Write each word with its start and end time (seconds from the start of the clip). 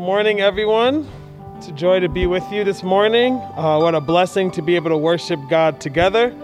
Good 0.00 0.06
morning, 0.06 0.40
everyone. 0.40 1.06
It's 1.58 1.68
a 1.68 1.72
joy 1.72 2.00
to 2.00 2.08
be 2.08 2.26
with 2.26 2.50
you 2.50 2.64
this 2.64 2.82
morning. 2.82 3.34
Uh, 3.34 3.78
what 3.80 3.94
a 3.94 4.00
blessing 4.00 4.50
to 4.52 4.62
be 4.62 4.74
able 4.74 4.88
to 4.88 4.96
worship 4.96 5.38
God 5.50 5.78
together. 5.78 6.34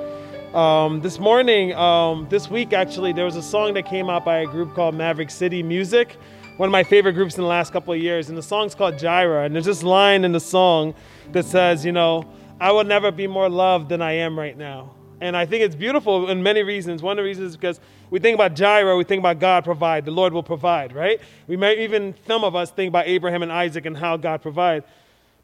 Um, 0.55 1.01
this 1.01 1.19
morning, 1.19 1.73
um, 1.73 2.27
this 2.29 2.51
week 2.51 2.75
actually, 2.75 3.15
there 3.15 3.25
was 3.25 3.35
a 3.35 3.43
song 3.43 3.73
that 3.73 3.87
came 3.87 4.11
out 4.11 4.27
by 4.27 4.41
a 4.41 4.47
group 4.47 4.75
called 4.75 4.95
Maverick 4.95 5.31
City 5.31 5.63
Music, 5.63 6.19
one 6.59 6.69
of 6.69 6.71
my 6.71 6.85
favorite 6.85 7.15
groups 7.15 7.37
in 7.37 7.41
the 7.41 7.49
last 7.49 7.73
couple 7.73 7.95
of 7.95 7.99
years. 7.99 8.29
And 8.29 8.37
the 8.37 8.43
song's 8.43 8.75
called 8.75 8.99
Jireh. 8.99 9.47
And 9.47 9.55
there's 9.55 9.65
this 9.65 9.83
line 9.83 10.27
in 10.27 10.33
the 10.33 10.39
song 10.39 10.95
that 11.33 11.47
says, 11.47 11.83
you 11.83 11.93
know, 11.93 12.31
I 12.61 12.73
will 12.73 12.85
never 12.85 13.11
be 13.11 13.27
more 13.27 13.49
loved 13.49 13.89
than 13.89 14.03
I 14.03 14.13
am 14.13 14.39
right 14.39 14.57
now. 14.57 14.96
And 15.21 15.37
I 15.37 15.47
think 15.47 15.63
it's 15.63 15.75
beautiful 15.75 16.29
in 16.29 16.43
many 16.43 16.63
reasons. 16.63 17.03
One 17.03 17.19
of 17.19 17.23
the 17.23 17.27
reasons 17.27 17.51
is 17.51 17.57
because 17.57 17.81
we 18.11 18.19
think 18.19 18.35
about 18.35 18.55
Jireh, 18.55 18.97
we 18.97 19.05
think 19.05 19.21
about 19.21 19.39
God 19.39 19.65
provide, 19.65 20.05
the 20.05 20.11
Lord 20.11 20.33
will 20.33 20.43
provide, 20.43 20.95
right? 20.95 21.21
We 21.47 21.57
may 21.57 21.83
even, 21.85 22.15
some 22.27 22.45
of 22.45 22.55
us, 22.55 22.71
think 22.71 22.89
about 22.89 23.07
Abraham 23.07 23.43
and 23.43 23.51
Isaac 23.51 23.87
and 23.87 23.97
how 23.97 24.17
God 24.17 24.43
provide. 24.43 24.85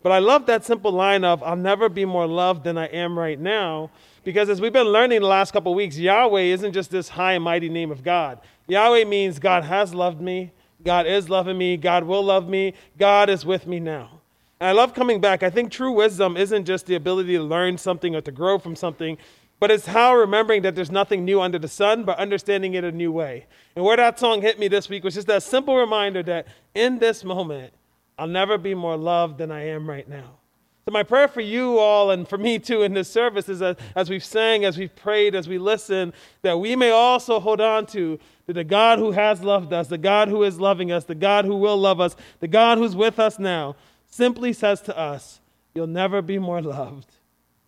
But 0.03 0.12
I 0.12 0.19
love 0.19 0.47
that 0.47 0.65
simple 0.65 0.93
line 0.93 1.25
of, 1.25 1.43
I'll 1.43 1.57
never 1.57 1.89
be 1.89 2.05
more 2.05 2.27
loved 2.27 2.65
than 2.65 2.77
I 2.77 2.87
am 2.87 3.19
right 3.19 3.39
now. 3.39 3.91
Because 4.25 4.48
as 4.48 4.61
we've 4.61 4.73
been 4.73 4.89
learning 4.89 5.21
the 5.21 5.27
last 5.27 5.53
couple 5.53 5.75
weeks, 5.75 5.97
Yahweh 5.97 6.43
isn't 6.43 6.73
just 6.73 6.91
this 6.91 7.09
high 7.09 7.33
and 7.33 7.45
mighty 7.45 7.69
name 7.69 7.91
of 7.91 8.05
God. 8.05 8.41
Yahweh 8.69 9.05
means 9.05 9.39
God 9.39 9.65
has 9.65 9.95
loved 9.95 10.20
me, 10.20 10.53
God 10.84 11.07
is 11.07 11.29
loving 11.29 11.59
me, 11.59 11.77
God 11.77 12.05
will 12.05 12.23
love 12.23 12.48
me, 12.48 12.75
God 12.98 13.31
is 13.31 13.47
with 13.47 13.67
me 13.67 13.81
now. 13.81 14.20
And 14.61 14.69
I 14.69 14.73
love 14.73 14.95
coming 14.95 15.20
back. 15.20 15.43
I 15.43 15.51
think 15.51 15.73
true 15.73 15.91
wisdom 15.91 16.37
isn't 16.37 16.67
just 16.67 16.87
the 16.87 16.95
ability 16.95 17.37
to 17.37 17.43
learn 17.43 17.79
something 17.79 18.14
or 18.14 18.20
to 18.20 18.31
grow 18.31 18.59
from 18.59 18.77
something, 18.77 19.19
but 19.62 19.70
it's 19.70 19.86
how 19.86 20.16
remembering 20.16 20.62
that 20.62 20.74
there's 20.74 20.91
nothing 20.91 21.24
new 21.24 21.41
under 21.41 21.56
the 21.56 21.68
sun, 21.68 22.02
but 22.02 22.18
understanding 22.18 22.74
it 22.74 22.82
a 22.82 22.91
new 22.91 23.12
way. 23.12 23.46
And 23.77 23.84
where 23.84 23.96
that 23.96 24.18
song 24.18 24.42
hit 24.42 24.58
me 24.58 24.66
this 24.66 24.88
week 24.88 25.05
was 25.05 25.14
just 25.14 25.28
that 25.28 25.44
simple 25.44 25.77
reminder 25.77 26.20
that 26.24 26.48
in 26.74 26.98
this 26.98 27.22
moment, 27.22 27.72
I'll 28.18 28.27
never 28.27 28.58
be 28.58 28.74
more 28.74 28.96
loved 28.96 29.38
than 29.38 29.52
I 29.52 29.68
am 29.68 29.88
right 29.88 30.08
now. 30.08 30.38
So, 30.84 30.90
my 30.90 31.05
prayer 31.05 31.28
for 31.28 31.42
you 31.42 31.78
all 31.78 32.10
and 32.10 32.27
for 32.27 32.38
me 32.38 32.58
too 32.58 32.83
in 32.83 32.92
this 32.92 33.08
service 33.08 33.48
is 33.48 33.60
that 33.60 33.78
as 33.94 34.10
we've 34.10 34.24
sang, 34.24 34.64
as 34.64 34.77
we've 34.77 34.96
prayed, 34.96 35.36
as 35.36 35.46
we 35.46 35.58
listen, 35.58 36.12
that 36.42 36.58
we 36.58 36.74
may 36.74 36.90
also 36.90 37.38
hold 37.38 37.60
on 37.60 37.86
to 37.86 38.18
the 38.48 38.64
God 38.64 38.98
who 38.98 39.12
has 39.12 39.44
loved 39.44 39.72
us, 39.72 39.86
the 39.86 39.96
God 39.96 40.27
who 40.27 40.42
is 40.42 40.58
loving 40.58 40.90
us, 40.90 41.05
the 41.05 41.14
God 41.14 41.44
who 41.44 41.55
will 41.55 41.77
love 41.77 42.00
us, 42.00 42.16
the 42.40 42.48
God 42.48 42.78
who's 42.78 42.96
with 42.96 43.20
us 43.20 43.38
now, 43.38 43.77
simply 44.08 44.52
says 44.52 44.80
to 44.80 44.98
us, 44.98 45.38
You'll 45.72 45.86
never 45.86 46.20
be 46.20 46.40
more 46.40 46.60
loved 46.60 47.12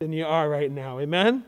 than 0.00 0.12
you 0.12 0.26
are 0.26 0.48
right 0.48 0.72
now. 0.72 0.98
Amen? 0.98 1.44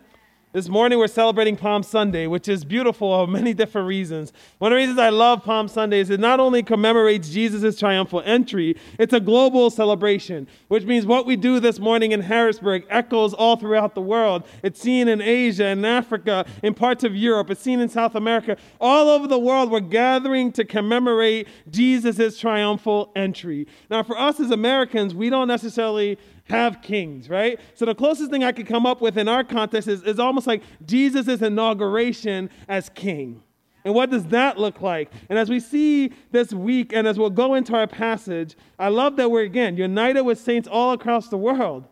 This 0.57 0.71
morning 0.71 0.99
we're 0.99 1.07
celebrating 1.07 1.55
Palm 1.55 1.83
Sunday, 1.83 2.27
which 2.27 2.49
is 2.49 2.65
beautiful 2.65 3.13
for 3.13 3.31
many 3.31 3.53
different 3.53 3.87
reasons. 3.87 4.33
One 4.57 4.73
of 4.73 4.77
the 4.77 4.81
reasons 4.81 4.99
I 4.99 5.11
love 5.11 5.45
Palm 5.45 5.69
Sunday 5.69 6.01
is 6.01 6.09
it 6.09 6.19
not 6.19 6.41
only 6.41 6.63
commemorates 6.63 7.29
Jesus' 7.29 7.79
triumphal 7.79 8.23
entry, 8.25 8.75
it's 8.99 9.13
a 9.13 9.21
global 9.21 9.69
celebration, 9.69 10.49
which 10.69 10.85
means 10.85 11.05
what 11.05 11.27
we 11.27 11.37
do 11.37 11.61
this 11.61 11.79
morning 11.79 12.13
in 12.13 12.23
Harrisburg 12.23 12.87
echoes 12.89 13.35
all 13.35 13.57
throughout 13.57 13.95
the 13.95 14.01
world. 14.01 14.45
It's 14.63 14.81
seen 14.81 15.09
in 15.09 15.21
Asia, 15.21 15.67
in 15.67 15.85
Africa, 15.85 16.47
in 16.63 16.73
parts 16.73 17.05
of 17.05 17.15
Europe, 17.15 17.51
it's 17.51 17.61
seen 17.61 17.81
in 17.81 17.91
South 17.91 18.15
America. 18.15 18.57
All 18.81 19.11
over 19.11 19.27
the 19.27 19.39
world, 19.39 19.71
we're 19.71 19.81
gathering 19.81 20.53
to 20.53 20.65
commemorate 20.65 21.49
Jesus' 21.69 22.39
triumphal 22.39 23.13
entry. 23.15 23.67
Now, 23.91 24.03
for 24.03 24.19
us 24.19 24.41
as 24.41 24.51
Americans, 24.53 25.15
we 25.15 25.29
don't 25.29 25.49
necessarily 25.49 26.17
have 26.49 26.83
kings, 26.83 27.29
right? 27.29 27.59
So 27.75 27.85
the 27.85 27.95
closest 27.95 28.31
thing 28.31 28.45
I 28.45 28.53
could 28.53 28.67
come 28.67 28.87
up 28.87 29.01
with 29.01 29.19
in 29.19 29.29
our 29.29 29.45
context 29.45 29.89
is, 29.89 30.03
is 30.03 30.19
almost 30.19 30.47
like 30.47 30.63
Jesus' 30.85 31.43
inauguration 31.43 32.51
as 32.69 32.89
king. 32.91 33.43
And 33.85 33.95
what 33.95 34.11
does 34.11 34.27
that 34.27 34.59
look 34.59 34.81
like? 34.81 35.13
And 35.29 35.39
as 35.39 35.49
we 35.49 35.61
see 35.61 36.13
this 36.33 36.53
week, 36.53 36.93
and 36.93 37.07
as 37.07 37.19
we'll 37.19 37.31
go 37.31 37.55
into 37.55 37.75
our 37.75 37.87
passage, 37.87 38.57
I 38.79 38.89
love 38.89 39.17
that 39.17 39.31
we're 39.31 39.43
again 39.43 39.77
united 39.77 40.23
with 40.23 40.41
saints 40.41 40.67
all 40.67 40.93
across 40.93 41.29
the 41.29 41.37
world. 41.37 41.87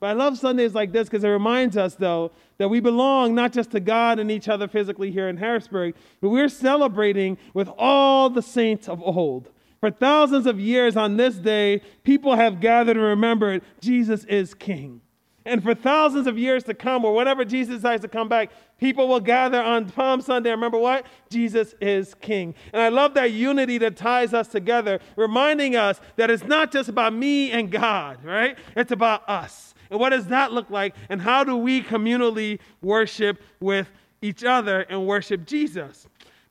But 0.00 0.08
I 0.08 0.12
love 0.12 0.38
Sundays 0.38 0.74
like 0.74 0.92
this 0.92 1.08
because 1.08 1.24
it 1.24 1.28
reminds 1.28 1.76
us, 1.76 1.94
though, 1.94 2.32
that 2.58 2.68
we 2.68 2.80
belong 2.80 3.34
not 3.34 3.52
just 3.52 3.70
to 3.70 3.80
God 3.80 4.18
and 4.18 4.30
each 4.30 4.48
other 4.48 4.68
physically 4.68 5.10
here 5.10 5.28
in 5.28 5.38
Harrisburg, 5.38 5.94
but 6.20 6.28
we're 6.28 6.48
celebrating 6.48 7.36
with 7.54 7.68
all 7.78 8.30
the 8.30 8.42
saints 8.42 8.88
of 8.88 9.02
old. 9.02 9.50
For 9.80 9.90
thousands 9.90 10.46
of 10.46 10.58
years 10.58 10.96
on 10.96 11.16
this 11.16 11.36
day, 11.36 11.82
people 12.02 12.34
have 12.36 12.60
gathered 12.60 12.96
and 12.96 13.06
remembered 13.06 13.62
Jesus 13.80 14.24
is 14.24 14.54
king. 14.54 15.00
And 15.44 15.62
for 15.62 15.74
thousands 15.74 16.26
of 16.26 16.36
years 16.36 16.64
to 16.64 16.74
come, 16.74 17.06
or 17.06 17.14
whenever 17.14 17.42
Jesus 17.42 17.76
decides 17.76 18.02
to 18.02 18.08
come 18.08 18.28
back, 18.28 18.50
people 18.78 19.08
will 19.08 19.20
gather 19.20 19.62
on 19.62 19.88
Palm 19.88 20.20
Sunday. 20.20 20.50
Remember 20.50 20.76
what? 20.76 21.06
Jesus 21.30 21.74
is 21.80 22.14
king. 22.14 22.54
And 22.72 22.82
I 22.82 22.90
love 22.90 23.14
that 23.14 23.32
unity 23.32 23.78
that 23.78 23.96
ties 23.96 24.34
us 24.34 24.48
together, 24.48 25.00
reminding 25.16 25.74
us 25.74 26.02
that 26.16 26.30
it's 26.30 26.44
not 26.44 26.70
just 26.70 26.90
about 26.90 27.14
me 27.14 27.50
and 27.50 27.70
God, 27.70 28.22
right? 28.22 28.58
It's 28.76 28.92
about 28.92 29.26
us. 29.26 29.74
And 29.90 29.98
what 29.98 30.10
does 30.10 30.26
that 30.26 30.52
look 30.52 30.68
like? 30.68 30.94
And 31.08 31.22
how 31.22 31.44
do 31.44 31.56
we 31.56 31.82
communally 31.82 32.58
worship 32.82 33.40
with 33.58 33.88
each 34.20 34.44
other 34.44 34.80
and 34.82 35.06
worship 35.06 35.46
Jesus? 35.46 36.06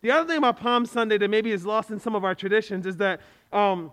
The 0.08 0.14
other 0.14 0.26
thing 0.26 0.38
about 0.38 0.58
Palm 0.58 0.86
Sunday 0.86 1.18
that 1.18 1.28
maybe 1.28 1.52
is 1.52 1.66
lost 1.66 1.92
in 1.92 2.00
some 2.00 2.16
of 2.16 2.24
our 2.24 2.34
traditions 2.34 2.86
is 2.86 2.96
that 2.96 3.20
um, 3.52 3.92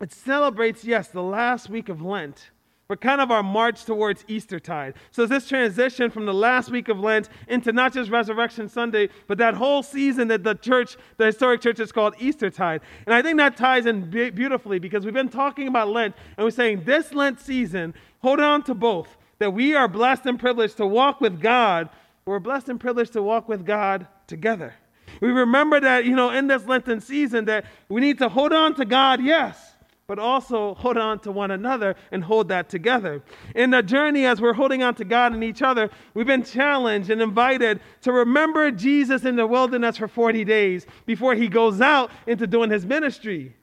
it 0.00 0.10
celebrates, 0.10 0.82
yes, 0.84 1.10
the 1.10 1.22
last 1.22 1.70
week 1.70 1.88
of 1.88 2.02
Lent, 2.02 2.50
but 2.88 3.00
kind 3.00 3.20
of 3.20 3.30
our 3.30 3.44
march 3.44 3.84
towards 3.84 4.24
Eastertide. 4.26 4.94
So 5.12 5.22
it's 5.22 5.30
this 5.30 5.46
transition 5.46 6.10
from 6.10 6.26
the 6.26 6.34
last 6.34 6.72
week 6.72 6.88
of 6.88 6.98
Lent 6.98 7.28
into 7.46 7.70
not 7.70 7.92
just 7.92 8.10
Resurrection 8.10 8.68
Sunday, 8.68 9.10
but 9.28 9.38
that 9.38 9.54
whole 9.54 9.84
season 9.84 10.26
that 10.26 10.42
the 10.42 10.56
church, 10.56 10.96
the 11.18 11.26
historic 11.26 11.60
church, 11.60 11.78
is 11.78 11.92
called 11.92 12.14
Eastertide. 12.18 12.80
And 13.06 13.14
I 13.14 13.22
think 13.22 13.36
that 13.36 13.56
ties 13.56 13.86
in 13.86 14.10
beautifully 14.10 14.80
because 14.80 15.04
we've 15.04 15.14
been 15.14 15.28
talking 15.28 15.68
about 15.68 15.86
Lent 15.86 16.16
and 16.36 16.44
we're 16.44 16.50
saying 16.50 16.82
this 16.82 17.14
Lent 17.14 17.38
season, 17.38 17.94
hold 18.22 18.40
on 18.40 18.64
to 18.64 18.74
both. 18.74 19.16
That 19.38 19.52
we 19.52 19.76
are 19.76 19.86
blessed 19.86 20.26
and 20.26 20.36
privileged 20.36 20.78
to 20.78 20.86
walk 20.88 21.20
with 21.20 21.40
God. 21.40 21.90
We're 22.26 22.40
blessed 22.40 22.70
and 22.70 22.80
privileged 22.80 23.12
to 23.12 23.22
walk 23.22 23.48
with 23.48 23.64
God 23.64 24.08
together. 24.26 24.74
We 25.20 25.30
remember 25.30 25.80
that, 25.80 26.04
you 26.04 26.14
know, 26.14 26.30
in 26.30 26.46
this 26.46 26.66
Lenten 26.66 27.00
season 27.00 27.46
that 27.46 27.64
we 27.88 28.00
need 28.00 28.18
to 28.18 28.28
hold 28.28 28.52
on 28.52 28.74
to 28.76 28.84
God, 28.84 29.22
yes, 29.22 29.74
but 30.06 30.18
also 30.18 30.74
hold 30.74 30.96
on 30.96 31.18
to 31.20 31.30
one 31.30 31.50
another 31.50 31.94
and 32.10 32.24
hold 32.24 32.48
that 32.48 32.68
together. 32.70 33.22
In 33.54 33.70
the 33.70 33.82
journey, 33.82 34.24
as 34.24 34.40
we're 34.40 34.54
holding 34.54 34.82
on 34.82 34.94
to 34.94 35.04
God 35.04 35.34
and 35.34 35.44
each 35.44 35.60
other, 35.60 35.90
we've 36.14 36.26
been 36.26 36.44
challenged 36.44 37.10
and 37.10 37.20
invited 37.20 37.80
to 38.02 38.12
remember 38.12 38.70
Jesus 38.70 39.24
in 39.24 39.36
the 39.36 39.46
wilderness 39.46 39.98
for 39.98 40.08
40 40.08 40.44
days 40.44 40.86
before 41.04 41.34
he 41.34 41.46
goes 41.46 41.80
out 41.82 42.10
into 42.26 42.46
doing 42.46 42.70
his 42.70 42.86
ministry, 42.86 43.54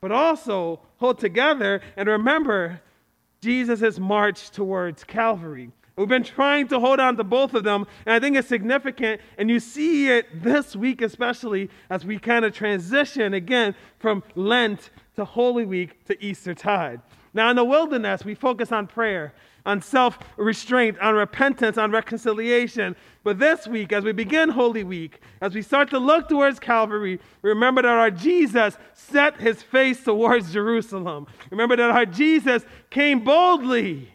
but 0.00 0.10
also 0.10 0.80
hold 0.96 1.18
together 1.18 1.80
and 1.96 2.08
remember 2.08 2.80
Jesus' 3.40 3.98
march 3.98 4.50
towards 4.50 5.04
Calvary. 5.04 5.70
We've 5.96 6.08
been 6.08 6.24
trying 6.24 6.66
to 6.68 6.80
hold 6.80 6.98
on 6.98 7.16
to 7.18 7.24
both 7.24 7.54
of 7.54 7.62
them, 7.62 7.86
and 8.04 8.14
I 8.14 8.18
think 8.18 8.36
it's 8.36 8.48
significant. 8.48 9.20
And 9.38 9.48
you 9.48 9.60
see 9.60 10.10
it 10.10 10.42
this 10.42 10.74
week, 10.74 11.02
especially 11.02 11.70
as 11.88 12.04
we 12.04 12.18
kind 12.18 12.44
of 12.44 12.52
transition 12.52 13.34
again 13.34 13.76
from 13.98 14.24
Lent 14.34 14.90
to 15.14 15.24
Holy 15.24 15.64
Week 15.64 16.04
to 16.06 16.24
Easter 16.24 16.52
tide. 16.52 17.00
Now, 17.32 17.48
in 17.50 17.56
the 17.56 17.64
wilderness, 17.64 18.24
we 18.24 18.34
focus 18.34 18.72
on 18.72 18.88
prayer, 18.88 19.34
on 19.64 19.80
self 19.80 20.18
restraint, 20.36 20.98
on 20.98 21.14
repentance, 21.14 21.78
on 21.78 21.92
reconciliation. 21.92 22.96
But 23.22 23.38
this 23.38 23.68
week, 23.68 23.92
as 23.92 24.02
we 24.02 24.10
begin 24.10 24.48
Holy 24.48 24.82
Week, 24.82 25.20
as 25.40 25.54
we 25.54 25.62
start 25.62 25.90
to 25.90 25.98
look 25.98 26.28
towards 26.28 26.58
Calvary, 26.58 27.20
remember 27.42 27.82
that 27.82 27.88
our 27.88 28.10
Jesus 28.10 28.76
set 28.94 29.40
his 29.40 29.62
face 29.62 30.02
towards 30.02 30.52
Jerusalem. 30.52 31.28
Remember 31.50 31.76
that 31.76 31.90
our 31.90 32.06
Jesus 32.06 32.64
came 32.90 33.22
boldly 33.22 34.13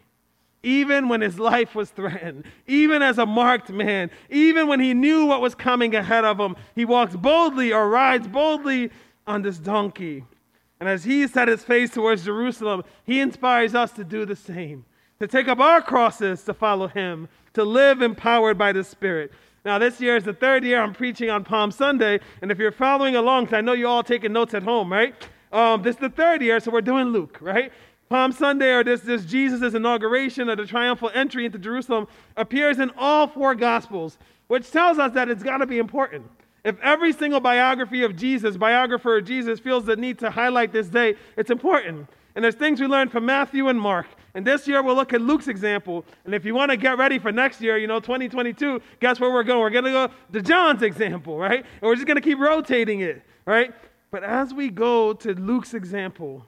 even 0.62 1.08
when 1.08 1.20
his 1.20 1.38
life 1.38 1.74
was 1.74 1.90
threatened, 1.90 2.44
even 2.66 3.02
as 3.02 3.18
a 3.18 3.26
marked 3.26 3.70
man, 3.70 4.10
even 4.28 4.68
when 4.68 4.80
he 4.80 4.92
knew 4.92 5.26
what 5.26 5.40
was 5.40 5.54
coming 5.54 5.94
ahead 5.94 6.24
of 6.24 6.38
him, 6.38 6.56
he 6.74 6.84
walks 6.84 7.16
boldly 7.16 7.72
or 7.72 7.88
rides 7.88 8.28
boldly 8.28 8.90
on 9.26 9.42
this 9.42 9.58
donkey. 9.58 10.24
And 10.78 10.88
as 10.88 11.04
he 11.04 11.26
set 11.26 11.48
his 11.48 11.62
face 11.62 11.90
towards 11.90 12.24
Jerusalem, 12.24 12.84
he 13.04 13.20
inspires 13.20 13.74
us 13.74 13.92
to 13.92 14.04
do 14.04 14.24
the 14.24 14.36
same, 14.36 14.84
to 15.18 15.26
take 15.26 15.48
up 15.48 15.60
our 15.60 15.80
crosses 15.80 16.42
to 16.44 16.54
follow 16.54 16.88
him, 16.88 17.28
to 17.54 17.64
live 17.64 18.02
empowered 18.02 18.58
by 18.58 18.72
the 18.72 18.84
Spirit. 18.84 19.32
Now, 19.64 19.78
this 19.78 20.00
year 20.00 20.16
is 20.16 20.24
the 20.24 20.32
third 20.32 20.64
year 20.64 20.80
I'm 20.80 20.94
preaching 20.94 21.28
on 21.28 21.44
Palm 21.44 21.70
Sunday, 21.70 22.20
and 22.40 22.50
if 22.50 22.58
you're 22.58 22.72
following 22.72 23.16
along, 23.16 23.52
I 23.52 23.60
know 23.60 23.74
you're 23.74 23.88
all 23.88 24.02
taking 24.02 24.32
notes 24.32 24.54
at 24.54 24.62
home, 24.62 24.90
right? 24.90 25.14
Um, 25.52 25.82
this 25.82 25.96
is 25.96 26.00
the 26.00 26.08
third 26.08 26.40
year, 26.40 26.60
so 26.60 26.70
we're 26.70 26.80
doing 26.80 27.08
Luke, 27.08 27.38
right? 27.42 27.72
Palm 28.10 28.32
Sunday, 28.32 28.72
or 28.72 28.82
this, 28.82 29.02
this 29.02 29.24
Jesus' 29.24 29.72
inauguration 29.72 30.50
or 30.50 30.56
the 30.56 30.66
triumphal 30.66 31.12
entry 31.14 31.46
into 31.46 31.60
Jerusalem, 31.60 32.08
appears 32.36 32.80
in 32.80 32.90
all 32.98 33.28
four 33.28 33.54
Gospels, 33.54 34.18
which 34.48 34.68
tells 34.72 34.98
us 34.98 35.12
that 35.12 35.28
it's 35.28 35.44
got 35.44 35.58
to 35.58 35.66
be 35.66 35.78
important. 35.78 36.28
If 36.64 36.78
every 36.80 37.12
single 37.12 37.38
biography 37.38 38.02
of 38.02 38.16
Jesus, 38.16 38.56
biographer 38.56 39.18
of 39.18 39.24
Jesus, 39.24 39.60
feels 39.60 39.84
the 39.84 39.94
need 39.94 40.18
to 40.18 40.30
highlight 40.30 40.72
this 40.72 40.88
day, 40.88 41.14
it's 41.36 41.52
important. 41.52 42.08
And 42.34 42.44
there's 42.44 42.56
things 42.56 42.80
we 42.80 42.88
learned 42.88 43.12
from 43.12 43.24
Matthew 43.26 43.68
and 43.68 43.80
Mark. 43.80 44.06
And 44.34 44.44
this 44.44 44.66
year 44.66 44.82
we'll 44.82 44.96
look 44.96 45.12
at 45.12 45.20
Luke's 45.20 45.46
example. 45.46 46.04
And 46.24 46.34
if 46.34 46.44
you 46.44 46.52
want 46.52 46.72
to 46.72 46.76
get 46.76 46.98
ready 46.98 47.20
for 47.20 47.30
next 47.30 47.60
year, 47.60 47.78
you 47.78 47.86
know, 47.86 48.00
2022, 48.00 48.82
guess 48.98 49.20
where 49.20 49.32
we're 49.32 49.44
going? 49.44 49.60
We're 49.60 49.70
going 49.70 49.84
to 49.84 49.90
go 49.90 50.10
to 50.32 50.42
John's 50.42 50.82
example, 50.82 51.38
right? 51.38 51.60
And 51.60 51.82
we're 51.82 51.94
just 51.94 52.08
going 52.08 52.16
to 52.16 52.22
keep 52.22 52.40
rotating 52.40 53.00
it, 53.00 53.22
right? 53.46 53.72
But 54.10 54.24
as 54.24 54.52
we 54.52 54.68
go 54.68 55.12
to 55.12 55.34
Luke's 55.34 55.74
example, 55.74 56.44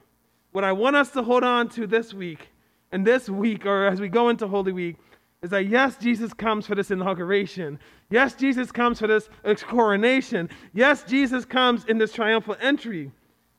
what 0.53 0.63
I 0.63 0.71
want 0.71 0.95
us 0.95 1.09
to 1.11 1.23
hold 1.23 1.43
on 1.43 1.67
to 1.69 1.85
this 1.85 2.13
week, 2.13 2.49
and 2.91 3.05
this 3.05 3.27
week, 3.27 3.65
or 3.65 3.87
as 3.87 3.99
we 3.99 4.07
go 4.07 4.29
into 4.29 4.47
Holy 4.47 4.71
Week, 4.71 4.95
is 5.41 5.49
that 5.49 5.65
yes, 5.65 5.97
Jesus 5.97 6.33
comes 6.33 6.65
for 6.65 6.75
this 6.75 6.91
inauguration. 6.91 7.79
Yes, 8.09 8.35
Jesus 8.35 8.71
comes 8.71 8.99
for 8.99 9.07
this 9.07 9.27
coronation. 9.63 10.49
Yes, 10.73 11.03
Jesus 11.03 11.43
comes 11.43 11.83
in 11.85 11.97
this 11.97 12.13
triumphal 12.13 12.55
entry. 12.61 13.11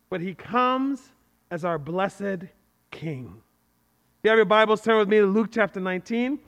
But 0.08 0.20
he 0.20 0.34
comes 0.34 1.10
as 1.50 1.64
our 1.64 1.78
blessed 1.78 2.44
King. 2.90 3.34
If 3.36 4.24
you 4.24 4.30
have 4.30 4.38
your 4.38 4.46
Bibles, 4.46 4.80
turn 4.80 4.98
with 4.98 5.08
me 5.08 5.18
to 5.18 5.26
Luke 5.26 5.48
chapter 5.50 5.80
19. 5.80 6.38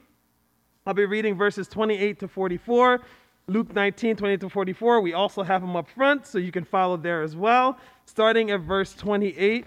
I'll 0.87 0.94
be 0.94 1.04
reading 1.04 1.37
verses 1.37 1.66
28 1.66 2.20
to 2.20 2.28
44. 2.28 3.00
Luke 3.48 3.75
19, 3.75 4.16
28 4.16 4.40
to 4.40 4.48
44. 4.48 5.00
We 5.00 5.12
also 5.12 5.43
have 5.43 5.60
them 5.60 5.76
up 5.76 5.88
front, 5.88 6.26
so 6.26 6.38
you 6.38 6.52
can 6.52 6.64
follow 6.64 6.96
there 6.96 7.22
as 7.22 7.34
well. 7.37 7.78
Starting 8.06 8.52
at 8.52 8.60
verse 8.60 8.94
28, 8.94 9.66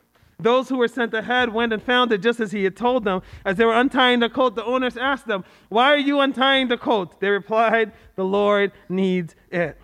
Those 0.41 0.69
who 0.69 0.77
were 0.77 0.87
sent 0.87 1.13
ahead 1.13 1.53
went 1.53 1.71
and 1.71 1.81
found 1.81 2.11
it 2.11 2.21
just 2.21 2.39
as 2.39 2.51
he 2.51 2.63
had 2.63 2.75
told 2.75 3.03
them. 3.03 3.21
As 3.45 3.57
they 3.57 3.65
were 3.65 3.73
untying 3.73 4.19
the 4.19 4.29
colt, 4.29 4.55
the 4.55 4.65
owners 4.65 4.97
asked 4.97 5.27
them, 5.27 5.45
Why 5.69 5.93
are 5.93 5.97
you 5.97 6.19
untying 6.19 6.67
the 6.67 6.77
colt? 6.77 7.19
They 7.19 7.29
replied, 7.29 7.91
The 8.15 8.25
Lord 8.25 8.71
needs 8.89 9.35
it. 9.51 9.77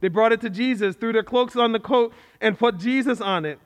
They 0.00 0.08
brought 0.08 0.32
it 0.32 0.40
to 0.42 0.50
Jesus, 0.50 0.94
threw 0.94 1.12
their 1.12 1.22
cloaks 1.22 1.56
on 1.56 1.72
the 1.72 1.80
coat, 1.80 2.12
and 2.40 2.58
put 2.58 2.78
Jesus 2.78 3.20
on 3.20 3.44
it. 3.44 3.58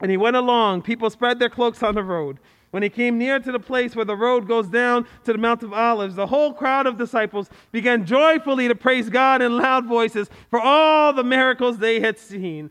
And 0.00 0.10
he 0.10 0.16
went 0.16 0.36
along. 0.36 0.82
People 0.82 1.08
spread 1.10 1.38
their 1.38 1.48
cloaks 1.48 1.82
on 1.82 1.94
the 1.94 2.02
road. 2.02 2.38
When 2.72 2.82
he 2.82 2.88
came 2.88 3.18
near 3.18 3.38
to 3.38 3.52
the 3.52 3.60
place 3.60 3.94
where 3.94 4.04
the 4.04 4.16
road 4.16 4.48
goes 4.48 4.66
down 4.66 5.06
to 5.24 5.32
the 5.32 5.38
Mount 5.38 5.62
of 5.62 5.74
Olives, 5.74 6.16
the 6.16 6.26
whole 6.26 6.54
crowd 6.54 6.86
of 6.86 6.96
disciples 6.96 7.50
began 7.70 8.06
joyfully 8.06 8.66
to 8.66 8.74
praise 8.74 9.10
God 9.10 9.42
in 9.42 9.58
loud 9.58 9.86
voices 9.86 10.30
for 10.48 10.58
all 10.58 11.12
the 11.12 11.22
miracles 11.22 11.78
they 11.78 12.00
had 12.00 12.18
seen. 12.18 12.70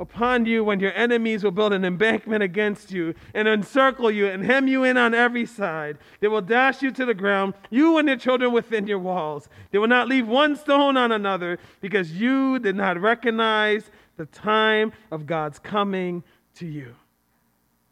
upon 0.00 0.46
you 0.46 0.64
when 0.64 0.80
your 0.80 0.92
enemies 0.94 1.44
will 1.44 1.50
build 1.50 1.72
an 1.72 1.84
embankment 1.84 2.42
against 2.42 2.90
you 2.90 3.14
and 3.34 3.46
encircle 3.46 4.10
you 4.10 4.26
and 4.26 4.44
hem 4.44 4.66
you 4.66 4.82
in 4.82 4.96
on 4.96 5.14
every 5.14 5.44
side. 5.46 5.98
They 6.20 6.28
will 6.28 6.40
dash 6.40 6.82
you 6.82 6.90
to 6.92 7.04
the 7.04 7.14
ground, 7.14 7.54
you 7.68 7.98
and 7.98 8.08
your 8.08 8.16
children 8.16 8.52
within 8.52 8.86
your 8.86 8.98
walls. 8.98 9.48
They 9.70 9.78
will 9.78 9.86
not 9.86 10.08
leave 10.08 10.26
one 10.26 10.56
stone 10.56 10.96
on 10.96 11.12
another 11.12 11.58
because 11.80 12.12
you 12.12 12.58
did 12.58 12.74
not 12.74 12.98
recognize 12.98 13.90
the 14.16 14.26
time 14.26 14.92
of 15.12 15.26
God's 15.26 15.58
coming 15.58 16.24
to 16.54 16.66
you. 16.66 16.94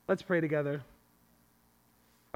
Let's 0.09 0.23
pray 0.23 0.41
together. 0.41 0.83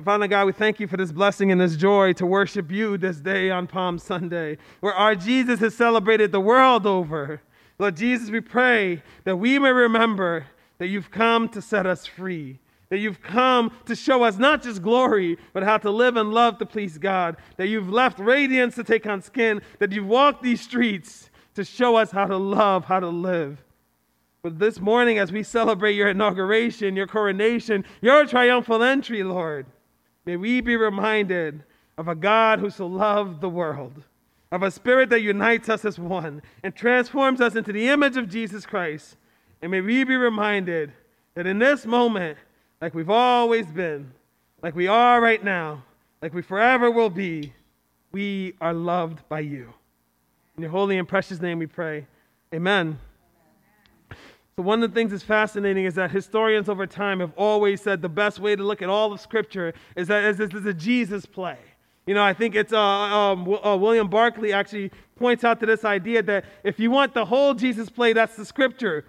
Father 0.04 0.26
God, 0.26 0.46
we 0.46 0.52
thank 0.52 0.80
you 0.80 0.88
for 0.88 0.96
this 0.96 1.12
blessing 1.12 1.52
and 1.52 1.60
this 1.60 1.76
joy 1.76 2.12
to 2.14 2.26
worship 2.26 2.70
you 2.72 2.98
this 2.98 3.18
day 3.18 3.50
on 3.50 3.66
Palm 3.66 3.98
Sunday, 3.98 4.58
where 4.80 4.94
our 4.94 5.14
Jesus 5.14 5.62
is 5.62 5.76
celebrated 5.76 6.32
the 6.32 6.40
world 6.40 6.86
over. 6.86 7.40
Lord 7.82 7.96
Jesus, 7.96 8.30
we 8.30 8.40
pray 8.40 9.02
that 9.24 9.34
we 9.34 9.58
may 9.58 9.72
remember 9.72 10.46
that 10.78 10.86
you've 10.86 11.10
come 11.10 11.48
to 11.48 11.60
set 11.60 11.84
us 11.84 12.06
free, 12.06 12.60
that 12.90 12.98
you've 12.98 13.20
come 13.20 13.72
to 13.86 13.96
show 13.96 14.22
us 14.22 14.38
not 14.38 14.62
just 14.62 14.82
glory, 14.82 15.36
but 15.52 15.64
how 15.64 15.78
to 15.78 15.90
live 15.90 16.16
and 16.16 16.32
love 16.32 16.58
to 16.58 16.64
please 16.64 16.96
God, 16.96 17.38
that 17.56 17.66
you've 17.66 17.88
left 17.88 18.20
radiance 18.20 18.76
to 18.76 18.84
take 18.84 19.04
on 19.08 19.20
skin, 19.20 19.62
that 19.80 19.90
you've 19.90 20.06
walked 20.06 20.44
these 20.44 20.60
streets 20.60 21.28
to 21.56 21.64
show 21.64 21.96
us 21.96 22.12
how 22.12 22.24
to 22.26 22.36
love, 22.36 22.84
how 22.84 23.00
to 23.00 23.08
live. 23.08 23.64
But 24.44 24.60
this 24.60 24.78
morning, 24.78 25.18
as 25.18 25.32
we 25.32 25.42
celebrate 25.42 25.96
your 25.96 26.10
inauguration, 26.10 26.94
your 26.94 27.08
coronation, 27.08 27.84
your 28.00 28.26
triumphal 28.26 28.84
entry, 28.84 29.24
Lord, 29.24 29.66
may 30.24 30.36
we 30.36 30.60
be 30.60 30.76
reminded 30.76 31.64
of 31.98 32.06
a 32.06 32.14
God 32.14 32.60
who 32.60 32.70
so 32.70 32.86
loved 32.86 33.40
the 33.40 33.50
world, 33.50 34.04
of 34.52 34.62
a 34.62 34.70
spirit 34.70 35.08
that 35.08 35.22
unites 35.22 35.70
us 35.70 35.84
as 35.84 35.98
one 35.98 36.42
and 36.62 36.76
transforms 36.76 37.40
us 37.40 37.56
into 37.56 37.72
the 37.72 37.88
image 37.88 38.18
of 38.18 38.28
Jesus 38.28 38.66
Christ. 38.66 39.16
And 39.62 39.70
may 39.70 39.80
we 39.80 40.04
be 40.04 40.14
reminded 40.14 40.92
that 41.34 41.46
in 41.46 41.58
this 41.58 41.86
moment, 41.86 42.36
like 42.80 42.94
we've 42.94 43.10
always 43.10 43.66
been, 43.66 44.12
like 44.62 44.76
we 44.76 44.86
are 44.86 45.20
right 45.20 45.42
now, 45.42 45.82
like 46.20 46.34
we 46.34 46.42
forever 46.42 46.90
will 46.90 47.08
be, 47.08 47.54
we 48.12 48.52
are 48.60 48.74
loved 48.74 49.26
by 49.30 49.40
you. 49.40 49.72
In 50.56 50.62
your 50.62 50.70
holy 50.70 50.98
and 50.98 51.08
precious 51.08 51.40
name 51.40 51.58
we 51.58 51.66
pray. 51.66 52.06
Amen. 52.54 52.98
So, 54.10 54.62
one 54.62 54.82
of 54.82 54.90
the 54.90 54.94
things 54.94 55.12
that's 55.12 55.22
fascinating 55.22 55.86
is 55.86 55.94
that 55.94 56.10
historians 56.10 56.68
over 56.68 56.86
time 56.86 57.20
have 57.20 57.32
always 57.36 57.80
said 57.80 58.02
the 58.02 58.08
best 58.10 58.38
way 58.38 58.54
to 58.54 58.62
look 58.62 58.82
at 58.82 58.90
all 58.90 59.14
of 59.14 59.20
Scripture 59.20 59.72
is 59.96 60.08
that 60.08 60.24
is 60.24 60.40
a 60.40 60.74
Jesus 60.74 61.24
play. 61.24 61.56
You 62.06 62.14
know, 62.14 62.22
I 62.22 62.34
think 62.34 62.54
it's 62.54 62.72
uh, 62.72 62.80
um, 62.80 63.48
uh, 63.64 63.76
William 63.76 64.08
Barclay 64.08 64.52
actually 64.52 64.90
points 65.16 65.44
out 65.44 65.60
to 65.60 65.66
this 65.66 65.84
idea 65.84 66.22
that 66.24 66.44
if 66.64 66.80
you 66.80 66.90
want 66.90 67.14
the 67.14 67.24
whole 67.24 67.54
Jesus 67.54 67.88
play, 67.88 68.12
that's 68.12 68.34
the 68.34 68.44
Scripture. 68.44 69.04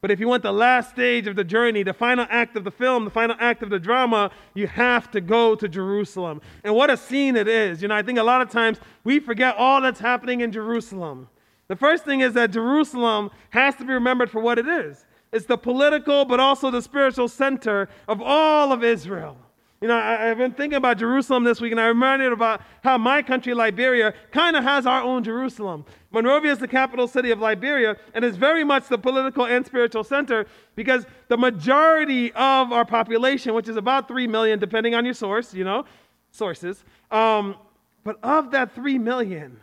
But 0.00 0.10
if 0.12 0.20
you 0.20 0.28
want 0.28 0.44
the 0.44 0.52
last 0.52 0.90
stage 0.90 1.26
of 1.26 1.34
the 1.34 1.42
journey, 1.42 1.82
the 1.82 1.92
final 1.92 2.26
act 2.30 2.56
of 2.56 2.62
the 2.62 2.70
film, 2.70 3.04
the 3.04 3.10
final 3.10 3.34
act 3.40 3.62
of 3.62 3.70
the 3.70 3.78
drama, 3.80 4.30
you 4.54 4.68
have 4.68 5.10
to 5.10 5.20
go 5.20 5.56
to 5.56 5.68
Jerusalem. 5.68 6.40
And 6.62 6.74
what 6.74 6.90
a 6.90 6.96
scene 6.96 7.34
it 7.34 7.48
is. 7.48 7.82
You 7.82 7.88
know, 7.88 7.96
I 7.96 8.02
think 8.02 8.18
a 8.18 8.22
lot 8.22 8.42
of 8.42 8.50
times 8.50 8.78
we 9.02 9.18
forget 9.18 9.56
all 9.56 9.80
that's 9.80 9.98
happening 9.98 10.42
in 10.42 10.52
Jerusalem. 10.52 11.28
The 11.66 11.76
first 11.76 12.04
thing 12.04 12.20
is 12.20 12.34
that 12.34 12.52
Jerusalem 12.52 13.30
has 13.50 13.74
to 13.76 13.84
be 13.84 13.92
remembered 13.92 14.30
for 14.30 14.40
what 14.40 14.58
it 14.58 14.68
is 14.68 15.04
it's 15.32 15.46
the 15.46 15.58
political, 15.58 16.24
but 16.24 16.40
also 16.40 16.70
the 16.70 16.80
spiritual 16.80 17.28
center 17.28 17.88
of 18.06 18.22
all 18.22 18.72
of 18.72 18.84
Israel. 18.84 19.36
You 19.80 19.88
know, 19.88 19.96
I, 19.96 20.26
have 20.26 20.38
been 20.38 20.52
thinking 20.52 20.78
about 20.78 20.96
Jerusalem 20.98 21.44
this 21.44 21.60
week, 21.60 21.72
and 21.72 21.80
I'm 21.80 21.88
reminded 21.88 22.32
about 22.32 22.62
how 22.82 22.96
my 22.96 23.20
country, 23.22 23.52
Liberia, 23.52 24.14
kind 24.30 24.56
of 24.56 24.64
has 24.64 24.86
our 24.86 25.02
own 25.02 25.22
Jerusalem. 25.22 25.84
Monrovia 26.10 26.52
is 26.52 26.58
the 26.58 26.68
capital 26.68 27.06
city 27.06 27.30
of 27.30 27.40
Liberia, 27.40 27.96
and 28.14 28.24
is 28.24 28.36
very 28.36 28.64
much 28.64 28.88
the 28.88 28.96
political 28.96 29.44
and 29.44 29.66
spiritual 29.66 30.02
center 30.02 30.46
because 30.76 31.04
the 31.28 31.36
majority 31.36 32.32
of 32.32 32.72
our 32.72 32.86
population, 32.86 33.52
which 33.52 33.68
is 33.68 33.76
about 33.76 34.08
3 34.08 34.26
million, 34.26 34.58
depending 34.58 34.94
on 34.94 35.04
your 35.04 35.14
source, 35.14 35.52
you 35.52 35.64
know, 35.64 35.84
sources, 36.30 36.82
um, 37.10 37.54
but 38.02 38.18
of 38.22 38.52
that 38.52 38.74
3 38.74 38.98
million, 38.98 39.60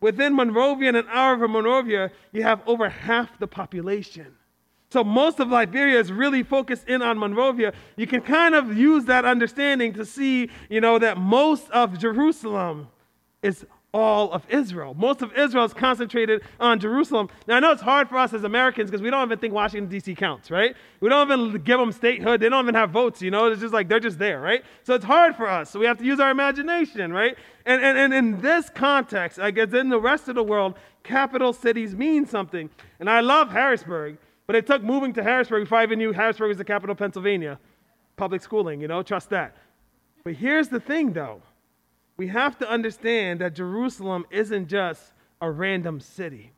Within 0.00 0.34
Monrovia 0.34 0.88
and 0.88 0.96
an 0.96 1.06
hour 1.10 1.36
from 1.38 1.52
Monrovia, 1.52 2.10
you 2.32 2.42
have 2.42 2.62
over 2.66 2.88
half 2.88 3.38
the 3.38 3.48
population. 3.48 4.37
So 4.90 5.04
most 5.04 5.38
of 5.38 5.48
Liberia 5.48 6.00
is 6.00 6.10
really 6.10 6.42
focused 6.42 6.88
in 6.88 7.02
on 7.02 7.18
Monrovia. 7.18 7.72
You 7.96 8.06
can 8.06 8.22
kind 8.22 8.54
of 8.54 8.76
use 8.76 9.04
that 9.04 9.24
understanding 9.24 9.92
to 9.94 10.04
see, 10.04 10.50
you 10.70 10.80
know, 10.80 10.98
that 10.98 11.18
most 11.18 11.70
of 11.70 11.98
Jerusalem 11.98 12.88
is 13.42 13.66
all 13.92 14.30
of 14.32 14.44
Israel. 14.50 14.94
Most 14.94 15.22
of 15.22 15.32
Israel 15.32 15.64
is 15.64 15.72
concentrated 15.72 16.42
on 16.60 16.78
Jerusalem. 16.78 17.28
Now, 17.46 17.56
I 17.56 17.60
know 17.60 17.72
it's 17.72 17.82
hard 17.82 18.08
for 18.08 18.18
us 18.18 18.34
as 18.34 18.44
Americans 18.44 18.90
because 18.90 19.02
we 19.02 19.10
don't 19.10 19.26
even 19.26 19.38
think 19.38 19.54
Washington, 19.54 19.88
D.C. 19.88 20.14
counts, 20.14 20.50
right? 20.50 20.76
We 21.00 21.08
don't 21.08 21.30
even 21.30 21.62
give 21.62 21.78
them 21.78 21.92
statehood. 21.92 22.40
They 22.40 22.48
don't 22.48 22.64
even 22.64 22.74
have 22.74 22.90
votes, 22.90 23.22
you 23.22 23.30
know? 23.30 23.46
It's 23.46 23.60
just 23.60 23.72
like 23.72 23.88
they're 23.88 24.00
just 24.00 24.18
there, 24.18 24.40
right? 24.40 24.62
So 24.82 24.94
it's 24.94 25.04
hard 25.04 25.36
for 25.36 25.48
us. 25.48 25.70
So 25.70 25.80
we 25.80 25.86
have 25.86 25.98
to 25.98 26.04
use 26.04 26.20
our 26.20 26.30
imagination, 26.30 27.12
right? 27.12 27.36
And, 27.64 27.82
and, 27.82 27.98
and 27.98 28.12
in 28.12 28.40
this 28.40 28.68
context, 28.68 29.38
I 29.38 29.50
guess 29.50 29.72
in 29.72 29.88
the 29.88 30.00
rest 30.00 30.28
of 30.28 30.34
the 30.34 30.44
world, 30.44 30.74
capital 31.02 31.54
cities 31.54 31.94
mean 31.94 32.26
something. 32.26 32.68
And 33.00 33.08
I 33.08 33.20
love 33.20 33.50
Harrisburg, 33.50 34.18
but 34.48 34.56
it 34.56 34.66
took 34.66 34.82
moving 34.82 35.12
to 35.12 35.22
Harrisburg 35.22 35.64
before 35.64 35.78
I 35.78 35.82
even 35.82 35.98
knew 35.98 36.10
Harrisburg 36.10 36.48
was 36.48 36.56
the 36.56 36.64
capital 36.64 36.92
of 36.92 36.98
Pennsylvania. 36.98 37.60
Public 38.16 38.40
schooling, 38.40 38.80
you 38.80 38.88
know, 38.88 39.02
trust 39.02 39.28
that. 39.28 39.54
But 40.24 40.32
here's 40.32 40.68
the 40.68 40.80
thing, 40.80 41.12
though 41.12 41.42
we 42.16 42.26
have 42.28 42.58
to 42.58 42.68
understand 42.68 43.40
that 43.40 43.54
Jerusalem 43.54 44.26
isn't 44.30 44.66
just 44.68 45.12
a 45.40 45.50
random 45.50 46.00
city. 46.00 46.52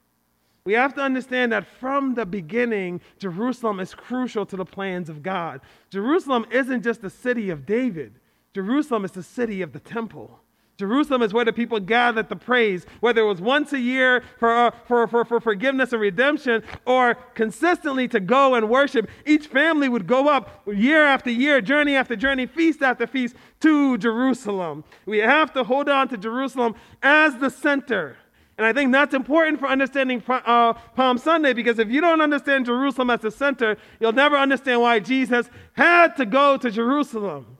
We 0.64 0.72
have 0.74 0.94
to 0.94 1.02
understand 1.02 1.52
that 1.52 1.66
from 1.66 2.14
the 2.14 2.24
beginning, 2.24 3.00
Jerusalem 3.18 3.80
is 3.80 3.92
crucial 3.92 4.46
to 4.46 4.56
the 4.56 4.64
plans 4.64 5.10
of 5.10 5.22
God. 5.22 5.60
Jerusalem 5.90 6.46
isn't 6.50 6.82
just 6.82 7.02
the 7.02 7.10
city 7.10 7.50
of 7.50 7.66
David, 7.66 8.14
Jerusalem 8.54 9.04
is 9.04 9.12
the 9.12 9.22
city 9.22 9.62
of 9.62 9.72
the 9.72 9.80
temple. 9.80 10.40
Jerusalem 10.80 11.22
is 11.22 11.32
where 11.32 11.44
the 11.44 11.52
people 11.52 11.78
gathered 11.78 12.28
to 12.30 12.36
praise, 12.36 12.86
whether 13.00 13.20
it 13.20 13.26
was 13.26 13.40
once 13.40 13.72
a 13.72 13.78
year 13.78 14.24
for, 14.38 14.54
uh, 14.54 14.70
for, 14.88 15.06
for, 15.06 15.24
for 15.24 15.40
forgiveness 15.40 15.92
and 15.92 16.00
redemption 16.00 16.62
or 16.86 17.14
consistently 17.34 18.08
to 18.08 18.18
go 18.18 18.54
and 18.54 18.68
worship. 18.68 19.08
Each 19.26 19.46
family 19.46 19.88
would 19.88 20.06
go 20.06 20.28
up 20.28 20.62
year 20.66 21.04
after 21.04 21.30
year, 21.30 21.60
journey 21.60 21.94
after 21.94 22.16
journey, 22.16 22.46
feast 22.46 22.82
after 22.82 23.06
feast 23.06 23.36
to 23.60 23.98
Jerusalem. 23.98 24.82
We 25.06 25.18
have 25.18 25.52
to 25.52 25.64
hold 25.64 25.88
on 25.88 26.08
to 26.08 26.16
Jerusalem 26.16 26.74
as 27.02 27.36
the 27.36 27.50
center. 27.50 28.16
And 28.56 28.66
I 28.66 28.72
think 28.72 28.92
that's 28.92 29.14
important 29.14 29.58
for 29.58 29.68
understanding 29.68 30.22
uh, 30.28 30.72
Palm 30.94 31.18
Sunday 31.18 31.52
because 31.52 31.78
if 31.78 31.90
you 31.90 32.00
don't 32.00 32.20
understand 32.20 32.66
Jerusalem 32.66 33.10
as 33.10 33.20
the 33.20 33.30
center, 33.30 33.76
you'll 34.00 34.12
never 34.12 34.36
understand 34.36 34.80
why 34.80 34.98
Jesus 34.98 35.48
had 35.74 36.16
to 36.16 36.26
go 36.26 36.56
to 36.56 36.70
Jerusalem. 36.70 37.58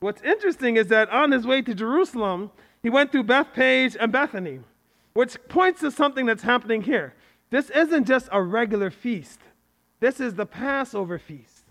What's 0.00 0.22
interesting 0.22 0.76
is 0.76 0.88
that 0.88 1.10
on 1.10 1.32
his 1.32 1.46
way 1.46 1.62
to 1.62 1.74
Jerusalem, 1.74 2.50
he 2.82 2.90
went 2.90 3.10
through 3.10 3.24
Bethpage 3.24 3.96
and 3.98 4.12
Bethany, 4.12 4.60
which 5.12 5.36
points 5.48 5.80
to 5.80 5.90
something 5.90 6.26
that's 6.26 6.42
happening 6.42 6.82
here. 6.82 7.14
This 7.50 7.70
isn't 7.70 8.06
just 8.06 8.28
a 8.30 8.42
regular 8.42 8.90
feast, 8.90 9.40
this 10.00 10.20
is 10.20 10.34
the 10.34 10.46
Passover 10.46 11.18
feast. 11.18 11.64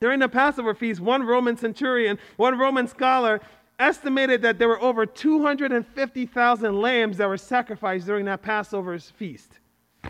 During 0.00 0.20
the 0.20 0.28
Passover 0.28 0.74
feast, 0.74 1.00
one 1.00 1.22
Roman 1.22 1.56
centurion, 1.56 2.18
one 2.36 2.58
Roman 2.58 2.86
scholar, 2.86 3.40
estimated 3.78 4.42
that 4.42 4.58
there 4.58 4.68
were 4.68 4.80
over 4.80 5.04
250,000 5.04 6.80
lambs 6.80 7.18
that 7.18 7.28
were 7.28 7.36
sacrificed 7.36 8.06
during 8.06 8.24
that 8.26 8.42
Passover 8.42 8.98
feast. 8.98 9.58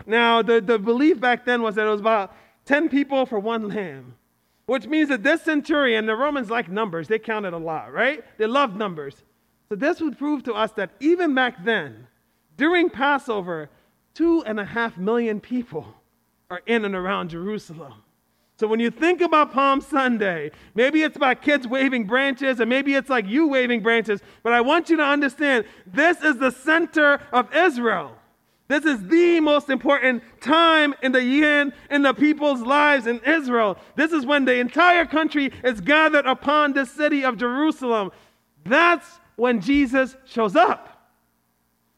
Now, 0.05 0.41
the, 0.41 0.61
the 0.61 0.77
belief 0.77 1.19
back 1.19 1.45
then 1.45 1.61
was 1.61 1.75
that 1.75 1.87
it 1.87 1.89
was 1.89 2.01
about 2.01 2.35
10 2.65 2.89
people 2.89 3.25
for 3.25 3.39
one 3.39 3.67
lamb 3.69 4.15
which 4.67 4.85
means 4.85 5.09
that 5.09 5.23
this 5.23 5.41
centurion, 5.41 6.05
the 6.05 6.15
Romans 6.15 6.49
like 6.49 6.69
numbers, 6.69 7.07
they 7.07 7.17
counted 7.17 7.53
a 7.53 7.57
lot, 7.57 7.91
right? 7.91 8.23
They 8.37 8.45
loved 8.45 8.77
numbers. 8.77 9.23
So 9.69 9.75
this 9.75 9.99
would 9.99 10.17
prove 10.17 10.43
to 10.43 10.53
us 10.53 10.71
that 10.73 10.91
even 10.99 11.33
back 11.33 11.63
then, 11.65 12.07
during 12.57 12.89
Passover, 12.89 13.69
two 14.13 14.43
and 14.45 14.59
a 14.59 14.65
half 14.65 14.97
million 14.97 15.39
people 15.39 15.95
are 16.49 16.61
in 16.65 16.85
and 16.85 16.95
around 16.95 17.29
Jerusalem. 17.29 17.93
So 18.59 18.67
when 18.67 18.79
you 18.79 18.89
think 18.89 19.21
about 19.21 19.53
Palm 19.53 19.81
Sunday, 19.81 20.51
maybe 20.73 21.03
it's 21.03 21.15
about 21.15 21.41
kids 21.41 21.67
waving 21.67 22.05
branches, 22.05 22.59
and 22.59 22.69
maybe 22.69 22.95
it's 22.95 23.09
like 23.09 23.27
you 23.27 23.47
waving 23.47 23.81
branches, 23.83 24.19
but 24.41 24.51
I 24.51 24.61
want 24.61 24.89
you 24.89 24.97
to 24.97 25.03
understand 25.03 25.65
this 25.85 26.21
is 26.21 26.37
the 26.37 26.51
center 26.51 27.21
of 27.31 27.53
Israel. 27.55 28.15
This 28.67 28.83
is 28.83 29.07
the 29.07 29.39
most 29.39 29.69
important 29.69 30.23
time 30.41 30.93
in 31.01 31.13
the 31.13 31.23
year 31.23 31.71
in 31.89 32.01
the 32.01 32.13
people's 32.13 32.61
lives 32.61 33.07
in 33.07 33.21
Israel. 33.25 33.77
This 33.95 34.11
is 34.11 34.25
when 34.25 34.43
the 34.43 34.55
entire 34.59 35.05
country 35.05 35.53
is 35.63 35.79
gathered 35.79 36.25
upon 36.25 36.73
the 36.73 36.85
city 36.85 37.23
of 37.23 37.37
Jerusalem. 37.37 38.11
That's 38.65 39.07
when 39.37 39.61
Jesus 39.61 40.17
shows 40.25 40.55
up. 40.55 40.97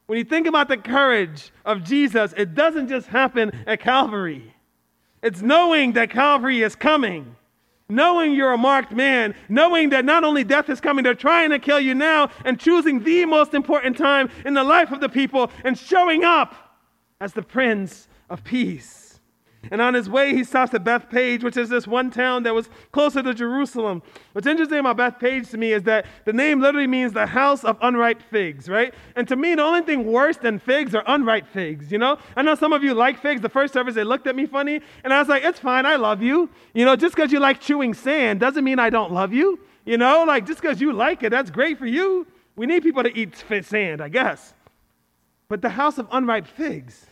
When 0.05 0.17
you 0.17 0.23
think 0.23 0.47
about 0.47 0.67
the 0.67 0.77
courage 0.77 1.51
of 1.65 1.83
Jesus, 1.83 2.33
it 2.38 2.53
doesn't 2.53 2.88
just 2.88 3.07
happen 3.07 3.51
at 3.65 3.79
Calvary. 3.79 4.53
It's 5.21 5.41
knowing 5.41 5.93
that 5.93 6.11
Calvary 6.11 6.61
is 6.61 6.75
coming, 6.75 7.35
knowing 7.89 8.34
you're 8.34 8.53
a 8.53 8.58
marked 8.58 8.91
man, 8.91 9.34
knowing 9.50 9.89
that 9.89 10.05
not 10.05 10.24
only 10.24 10.43
death 10.43 10.69
is 10.69 10.79
coming, 10.79 11.03
they're 11.03 11.13
trying 11.15 11.50
to 11.50 11.60
kill 11.60 11.79
you 11.79 11.96
now, 11.96 12.29
and 12.46 12.60
choosing 12.60 13.03
the 13.03 13.25
most 13.25 13.53
important 13.53 13.98
time 13.98 14.29
in 14.46 14.53
the 14.53 14.63
life 14.63 14.91
of 14.91 15.00
the 15.01 15.10
people 15.10 15.51
and 15.63 15.77
showing 15.77 16.24
up 16.24 16.55
as 17.19 17.34
the 17.34 17.41
Prince 17.41 18.08
of 18.29 18.43
Peace. 18.43 18.99
And 19.72 19.82
on 19.82 19.94
his 19.94 20.10
way, 20.10 20.34
he 20.34 20.44
stops 20.44 20.74
at 20.74 20.84
Bethphage, 20.84 21.44
which 21.44 21.58
is 21.58 21.70
this 21.70 21.86
one 21.86 22.12
town 22.12 22.44
that 22.44 22.56
was 22.56 22.70
closer 22.92 23.22
to 23.22 23.34
Jerusalem. 23.34 24.01
What's 24.32 24.48
interesting 24.48 24.80
about 24.80 24.98
Bethphage 24.98 25.50
to 25.50 25.58
me 25.58 25.74
is 25.74 25.84
that 25.84 26.06
the 26.25 26.32
name 26.34 26.62
literally 26.62 26.88
means 26.88 27.12
the 27.12 27.25
house 27.25 27.63
of 27.66 27.78
unripe 27.82 28.22
figs, 28.22 28.70
right? 28.70 28.94
And 29.16 29.28
to 29.28 29.36
me, 29.36 29.56
the 29.56 29.62
only 29.62 29.82
thing 29.82 30.06
worse 30.06 30.38
than 30.38 30.60
figs 30.60 30.96
are 30.96 31.04
unripe 31.08 31.46
figs, 31.48 31.92
you 31.92 31.98
know? 31.98 32.18
I 32.38 32.42
know 32.42 32.56
some 32.56 32.72
of 32.72 32.84
you 32.84 32.94
like 32.94 33.22
figs. 33.22 33.42
The 33.42 33.50
first 33.50 33.74
service, 33.74 33.96
they 33.96 34.04
looked 34.06 34.28
at 34.28 34.36
me 34.36 34.46
funny, 34.46 34.80
and 35.04 35.13
I 35.13 35.20
was 35.20 35.28
like, 35.28 35.44
it's 35.44 35.60
fine, 35.60 35.86
I 35.86 35.98
love 35.98 36.22
you. 36.22 36.50
You 36.74 36.86
know, 36.86 36.96
just 36.96 37.16
because 37.16 37.32
you 37.32 37.39
like 37.39 37.60
chewing 37.60 37.94
sand 37.94 38.39
doesn't 38.39 38.63
mean 38.63 38.80
I 38.80 38.89
don't 38.89 39.12
love 39.12 39.34
you. 39.34 39.60
You 39.86 39.98
know, 39.98 40.24
like 40.24 40.46
just 40.46 40.62
because 40.62 40.80
you 40.80 40.94
like 40.94 41.24
it, 41.24 41.32
that's 41.32 41.51
great 41.51 41.78
for 41.78 41.86
you. 41.86 42.25
We 42.56 42.66
need 42.66 42.84
people 42.84 43.04
to 43.04 43.18
eat 43.18 43.36
sand, 43.66 44.01
I 44.01 44.10
guess. 44.10 44.54
But 45.50 45.62
the 45.62 45.70
house 45.70 45.98
of 45.98 46.08
unripe 46.12 46.46
figs, 46.46 47.08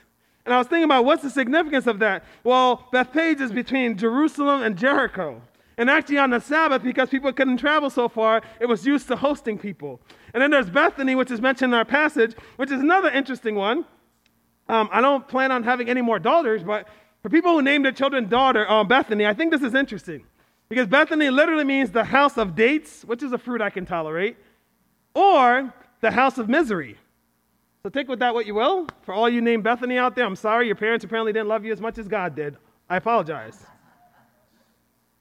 and 0.48 0.54
I 0.54 0.60
was 0.60 0.68
thinking 0.68 0.86
about 0.86 1.04
what's 1.04 1.24
the 1.24 1.30
significance 1.30 1.88
of 1.88 2.00
that? 2.00 2.24
Well, 2.46 2.88
Bethpage 2.94 3.42
is 3.42 3.52
between 3.52 3.98
Jerusalem 3.98 4.64
and 4.64 4.78
Jericho. 4.78 5.42
And 5.78 5.90
actually, 5.90 6.20
on 6.20 6.30
the 6.30 6.40
Sabbath, 6.40 6.84
because 6.84 7.10
people 7.10 7.34
couldn't 7.34 7.58
travel 7.58 7.90
so 7.90 8.08
far, 8.08 8.42
it 8.62 8.66
was 8.66 8.86
used 8.86 9.10
to 9.10 9.18
hosting 9.18 9.58
people. 9.58 10.00
And 10.34 10.42
then 10.42 10.50
there's 10.50 10.70
Bethany, 10.70 11.16
which 11.16 11.32
is 11.32 11.42
mentioned 11.42 11.74
in 11.74 11.78
our 11.78 11.84
passage, 11.84 12.34
which 12.56 12.72
is 12.72 12.80
another 12.80 13.10
interesting 13.10 13.56
one. 13.56 13.84
Um, 14.70 14.88
I 14.90 15.02
don't 15.02 15.28
plan 15.28 15.52
on 15.52 15.64
having 15.64 15.90
any 15.90 16.02
more 16.02 16.18
daughters, 16.18 16.64
but 16.64 16.88
for 17.22 17.30
people 17.30 17.52
who 17.52 17.62
name 17.62 17.84
their 17.84 17.92
children 17.92 18.30
daughter 18.30 18.66
um, 18.72 18.88
Bethany, 18.88 19.26
I 19.26 19.34
think 19.34 19.52
this 19.52 19.62
is 19.62 19.74
interesting. 19.76 20.24
Because 20.70 20.88
Bethany 20.88 21.30
literally 21.30 21.66
means 21.66 21.92
the 21.92 22.06
house 22.06 22.38
of 22.38 22.56
dates, 22.56 23.04
which 23.04 23.22
is 23.22 23.34
a 23.34 23.38
fruit 23.38 23.62
I 23.62 23.70
can 23.70 23.86
tolerate, 23.86 24.38
or 25.14 25.74
the 26.00 26.12
house 26.12 26.38
of 26.38 26.48
misery. 26.48 26.98
So 27.88 27.92
take 27.92 28.10
with 28.10 28.20
that 28.20 28.34
what 28.34 28.46
you 28.46 28.54
will. 28.54 28.86
For 29.04 29.14
all 29.14 29.30
you 29.30 29.40
named 29.40 29.64
Bethany 29.64 29.98
out 29.98 30.14
there, 30.14 30.26
I'm 30.26 30.36
sorry. 30.36 30.66
Your 30.66 30.76
parents 30.76 31.06
apparently 31.06 31.32
didn't 31.32 31.48
love 31.48 31.64
you 31.64 31.72
as 31.72 31.80
much 31.80 31.98
as 31.98 32.10
God 32.10 32.36
did. 32.36 32.58
I 32.90 32.98
apologize. 32.98 33.66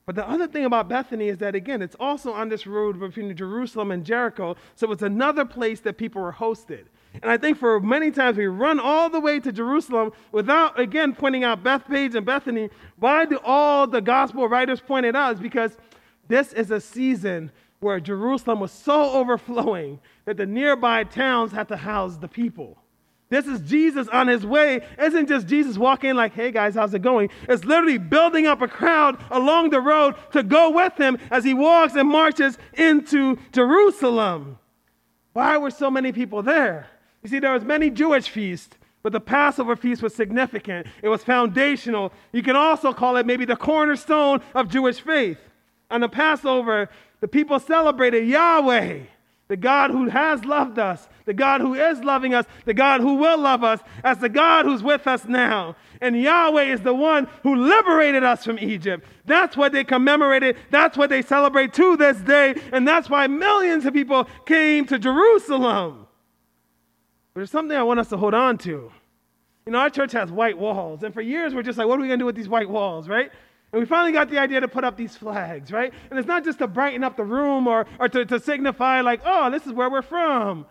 But 0.05 0.17
the 0.17 0.29
other 0.29 0.49
thing 0.49 0.65
about 0.65 0.89
Bethany 0.89 1.29
is 1.29 1.39
that, 1.39 1.55
again, 1.55 1.81
it's 1.81 1.95
also 2.01 2.33
on 2.33 2.49
this 2.49 2.67
road 2.67 2.99
between 2.99 3.37
Jerusalem 3.37 3.93
and 3.93 4.05
Jericho. 4.05 4.57
So 4.75 4.91
it's 4.91 5.03
another 5.05 5.45
place 5.45 5.79
that 5.83 5.97
people 5.97 6.21
were 6.21 6.33
hosted. 6.33 6.87
And 7.23 7.31
I 7.31 7.37
think 7.37 7.57
for 7.57 7.79
many 7.79 8.11
times 8.11 8.37
we 8.37 8.47
run 8.47 8.81
all 8.81 9.11
the 9.11 9.21
way 9.21 9.39
to 9.39 9.53
Jerusalem 9.53 10.11
without, 10.33 10.77
again, 10.77 11.15
pointing 11.15 11.45
out 11.45 11.63
Bethpage 11.63 12.17
and 12.17 12.27
Bethany. 12.27 12.71
Why 12.97 13.27
do 13.27 13.39
all 13.45 13.87
the 13.87 14.01
gospel 14.01 14.49
writers 14.49 14.81
point 14.81 15.07
it 15.07 15.15
out? 15.15 15.35
Is 15.35 15.41
because 15.41 15.77
this 16.27 16.53
is 16.53 16.73
a 16.73 16.81
season 16.81 17.53
where 17.81 18.01
Jerusalem 18.01 18.61
was 18.61 18.73
so 18.73 19.13
overflowing 19.13 20.01
that 20.25 20.37
the 20.37 20.47
nearby 20.47 21.05
towns 21.05 21.53
had 21.53 21.69
to 21.69 21.77
house 21.77 22.17
the 22.17 22.29
people. 22.29 22.79
This 23.29 23.47
is 23.47 23.61
Jesus 23.61 24.07
on 24.09 24.29
his 24.29 24.47
way. 24.47 24.77
It 24.77 24.85
isn't 25.01 25.29
just 25.29 25.49
Jesus 25.49 25.77
walking 25.77 26.15
like, 26.15 26.33
hey 26.33 26.53
guys, 26.53 26.77
how's 26.77 26.95
it 26.95 27.03
going? 27.03 27.29
It's 27.49 27.65
literally 27.65 27.99
building 27.99 28.47
up 28.47 28.63
a 28.63 28.69
crowd 28.69 29.23
along 29.31 29.71
the 29.71 29.81
road 29.81 30.15
to 30.33 30.45
go 30.45 30.71
with 30.71 30.97
him 30.97 31.19
as 31.31 31.43
he 31.43 31.53
walks 31.53 31.95
and 31.97 32.09
marches 32.09 32.57
into 32.75 33.37
Jerusalem. 33.53 34.59
Why 35.33 35.59
were 35.59 35.73
so 35.73 35.91
many 35.91 36.13
people 36.13 36.43
there? 36.43 36.87
You 37.23 37.29
see, 37.29 37.41
there 37.41 37.53
was 37.53 37.65
many 37.65 37.91
Jewish 37.91 38.29
feasts, 38.29 38.77
but 39.03 39.13
the 39.13 39.21
Passover 39.21 39.75
feast 39.75 40.03
was 40.03 40.15
significant. 40.15 40.87
It 41.03 41.09
was 41.09 41.25
foundational. 41.25 42.13
You 42.33 42.43
can 42.43 42.55
also 42.55 42.93
call 42.93 43.17
it 43.17 43.27
maybe 43.27 43.45
the 43.45 43.57
cornerstone 43.57 44.41
of 44.55 44.69
Jewish 44.69 45.01
faith. 45.01 45.39
On 45.91 46.01
the 46.01 46.09
Passover, 46.09 46.89
the 47.21 47.29
people 47.29 47.59
celebrated 47.59 48.27
Yahweh, 48.27 49.01
the 49.49 49.57
God 49.57 49.91
who 49.91 50.09
has 50.09 50.45
loved 50.45 50.79
us, 50.79 51.09
the 51.25 51.35
God 51.35 51.61
who 51.61 51.75
is 51.75 52.01
loving 52.01 52.35
us, 52.35 52.47
the 52.65 52.75
God 52.75 53.01
who 53.01 53.15
will 53.15 53.39
love 53.39 53.63
us, 53.63 53.81
as 54.03 54.19
the 54.19 54.29
God 54.29 54.65
who's 54.65 54.83
with 54.83 55.07
us 55.07 55.25
now. 55.25 55.77
And 56.01 56.21
Yahweh 56.21 56.65
is 56.65 56.81
the 56.81 56.95
one 56.95 57.29
who 57.43 57.55
liberated 57.55 58.25
us 58.25 58.45
from 58.45 58.59
Egypt. 58.59 59.07
That's 59.25 59.57
what 59.57 59.73
they 59.73 59.85
commemorated. 59.85 60.57
That's 60.71 60.97
what 60.97 61.11
they 61.11 61.23
celebrate 61.23 61.73
to 61.75 61.97
this 61.97 62.19
day. 62.19 62.61
And 62.73 62.87
that's 62.87 63.09
why 63.09 63.27
millions 63.29 63.87
of 63.87 63.95
people 63.95 64.29
came 64.45 64.85
to 64.87 64.99
Jerusalem. 64.99 66.07
But 67.33 67.41
there's 67.41 67.51
something 67.51 67.77
I 67.77 67.83
want 67.83 68.01
us 68.01 68.09
to 68.09 68.17
hold 68.17 68.35
on 68.35 68.59
to. 68.59 68.91
You 69.65 69.73
know, 69.73 69.79
our 69.79 69.91
church 69.91 70.13
has 70.13 70.31
white 70.31 70.59
walls. 70.59 71.03
And 71.03 71.13
for 71.13 71.21
years, 71.21 71.55
we're 71.55 71.63
just 71.63 71.79
like, 71.79 71.87
what 71.87 71.99
are 71.99 72.03
we 72.03 72.09
going 72.09 72.19
to 72.19 72.23
do 72.23 72.27
with 72.27 72.37
these 72.37 72.49
white 72.49 72.69
walls, 72.69 73.09
right? 73.09 73.31
And 73.73 73.81
we 73.81 73.87
finally 73.87 74.13
got 74.13 74.31
the 74.31 74.39
idea 74.39 74.61
to 74.61 74.69
put 74.69 74.85
up 74.85 74.97
these 74.97 75.17
flags, 75.17 75.73
right? 75.73 75.93
And 76.11 76.19
it's 76.19 76.29
not 76.29 76.45
just 76.45 76.59
to 76.61 76.67
brighten 76.67 77.03
up 77.05 77.17
the 77.17 77.25
room 77.25 77.67
or, 77.67 77.87
or 77.99 78.09
to, 78.09 78.25
to 78.25 78.41
signify, 78.41 79.01
like, 79.01 79.21
oh, 79.25 79.51
this 79.51 79.67
is 79.67 79.73
where 79.73 79.91
we're 79.91 80.03
from. 80.03 80.67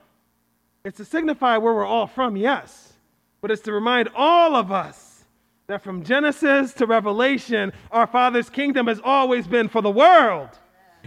It's 0.83 0.97
to 0.97 1.05
signify 1.05 1.57
where 1.57 1.73
we're 1.73 1.85
all 1.85 2.07
from, 2.07 2.37
yes. 2.37 2.93
But 3.41 3.51
it's 3.51 3.63
to 3.63 3.73
remind 3.73 4.09
all 4.15 4.55
of 4.55 4.71
us 4.71 5.25
that 5.67 5.83
from 5.83 6.03
Genesis 6.03 6.73
to 6.73 6.85
Revelation, 6.85 7.73
our 7.91 8.07
Father's 8.07 8.49
kingdom 8.49 8.87
has 8.87 9.01
always 9.03 9.47
been 9.47 9.67
for 9.67 9.81
the 9.81 9.91
world. 9.91 10.49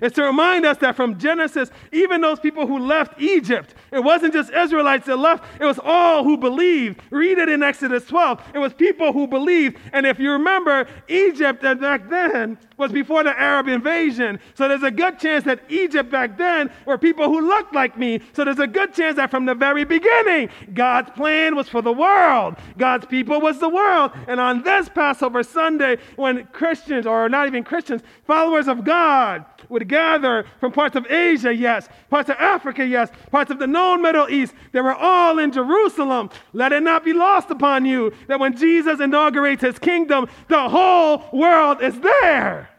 It's 0.03 0.15
to 0.17 0.23
remind 0.23 0.67
us 0.67 0.79
that 0.79 0.97
from 0.97 1.19
Genesis, 1.19 1.71
even 1.93 2.21
those 2.21 2.41
people 2.41 2.67
who 2.67 2.79
left 2.79 3.21
Egypt, 3.21 3.75
it 3.93 4.01
wasn't 4.01 4.35
just 4.35 4.53
Israelites 4.53 5.07
that 5.07 5.17
left, 5.17 5.45
it 5.61 5.65
was 5.65 5.79
all 5.83 6.25
who 6.25 6.37
believed. 6.37 7.01
Read 7.11 7.39
it 7.39 7.49
in 7.49 7.63
Exodus 7.63 8.05
12. 8.05 8.43
It 8.55 8.59
was 8.59 8.75
people 8.75 9.13
who 9.13 9.27
believed. 9.27 9.79
And 9.93 10.07
if 10.07 10.19
you 10.19 10.33
remember, 10.33 10.87
Egypt 11.09 11.65
uh, 11.65 11.75
back 11.75 12.09
then 12.09 12.59
was 12.77 12.93
before 12.93 13.25
the 13.25 13.39
Arab 13.39 13.69
invasion. 13.69 14.39
So 14.55 14.69
there's 14.69 14.83
a 14.83 14.91
good 14.91 15.19
chance 15.19 15.45
that 15.45 15.61
Egypt 15.69 16.11
back 16.11 16.39
then 16.39 16.71
were 16.87 16.99
people 16.99 17.27
who 17.27 17.47
looked 17.47 17.75
like 17.75 17.99
me. 17.99 18.21
So 18.33 18.45
there's 18.45 18.59
a 18.59 18.67
good 18.67 18.95
chance 18.95 19.17
that 19.17 19.31
from 19.31 19.47
the 19.47 19.55
very 19.55 19.85
beginning, 19.85 20.51
God's 20.75 21.11
plan 21.11 21.57
was 21.57 21.69
for 21.69 21.83
the 21.83 21.93
world. 21.93 22.57
God's 22.77 23.07
people 23.07 23.41
was 23.41 23.59
the 23.59 23.69
world. 23.69 24.13
And 24.29 24.41
on 24.41 24.63
this 24.63 24.89
Passover 24.89 25.43
Sunday, 25.43 25.99
when 26.17 26.47
Christians, 26.47 27.07
or 27.07 27.29
not 27.29 27.49
even 27.49 27.65
Christians, 27.65 28.03
followers 28.25 28.69
of 28.69 28.85
God, 28.85 29.45
would 29.69 29.89
gather 29.89 30.47
from 30.61 30.73
parts 30.73 30.97
of 30.97 31.07
Asia, 31.11 31.55
yes, 31.55 31.89
parts 32.11 32.31
of 32.31 32.37
Africa, 32.37 32.85
yes, 32.87 33.11
parts 33.31 33.51
of 33.51 33.59
the 33.59 33.67
known 33.67 34.03
Middle 34.03 34.29
East. 34.29 34.55
They 34.73 34.81
were 34.81 34.95
all 34.95 35.39
in 35.39 35.53
Jerusalem. 35.53 36.31
Let 36.53 36.73
it 36.73 36.83
not 36.83 37.05
be 37.05 37.13
lost 37.13 37.51
upon 37.51 37.85
you 37.85 38.13
that 38.29 38.41
when 38.41 38.57
Jesus 38.57 39.01
inaugurates 39.01 39.63
his 39.63 39.79
kingdom, 39.79 40.29
the 40.49 40.69
whole 40.69 41.25
world 41.33 41.83
is 41.83 41.99
there. 42.01 42.71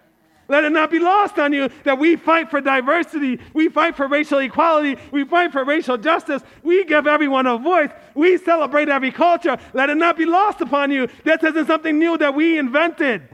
Let 0.50 0.64
it 0.64 0.72
not 0.72 0.90
be 0.90 0.98
lost 0.98 1.38
on 1.38 1.54
you 1.54 1.70
that 1.84 2.00
we 2.00 2.16
fight 2.16 2.50
for 2.50 2.60
diversity. 2.60 3.40
We 3.54 3.70
fight 3.70 3.96
for 3.96 4.08
racial 4.08 4.40
equality. 4.40 5.00
We 5.12 5.24
fight 5.24 5.52
for 5.52 5.64
racial 5.64 5.96
justice. 5.96 6.42
We 6.64 6.86
give 6.86 7.06
everyone 7.06 7.46
a 7.46 7.60
voice. 7.60 7.92
We 8.16 8.38
celebrate 8.40 8.90
every 8.90 9.12
culture. 9.12 9.58
Let 9.74 9.92
it 9.92 9.98
not 9.98 10.18
be 10.18 10.26
lost 10.26 10.60
upon 10.60 10.90
you. 10.90 11.08
That 11.24 11.42
this 11.42 11.52
isn't 11.52 11.68
something 11.68 12.00
new 12.00 12.18
that 12.18 12.34
we 12.34 12.58
invented. 12.58 13.30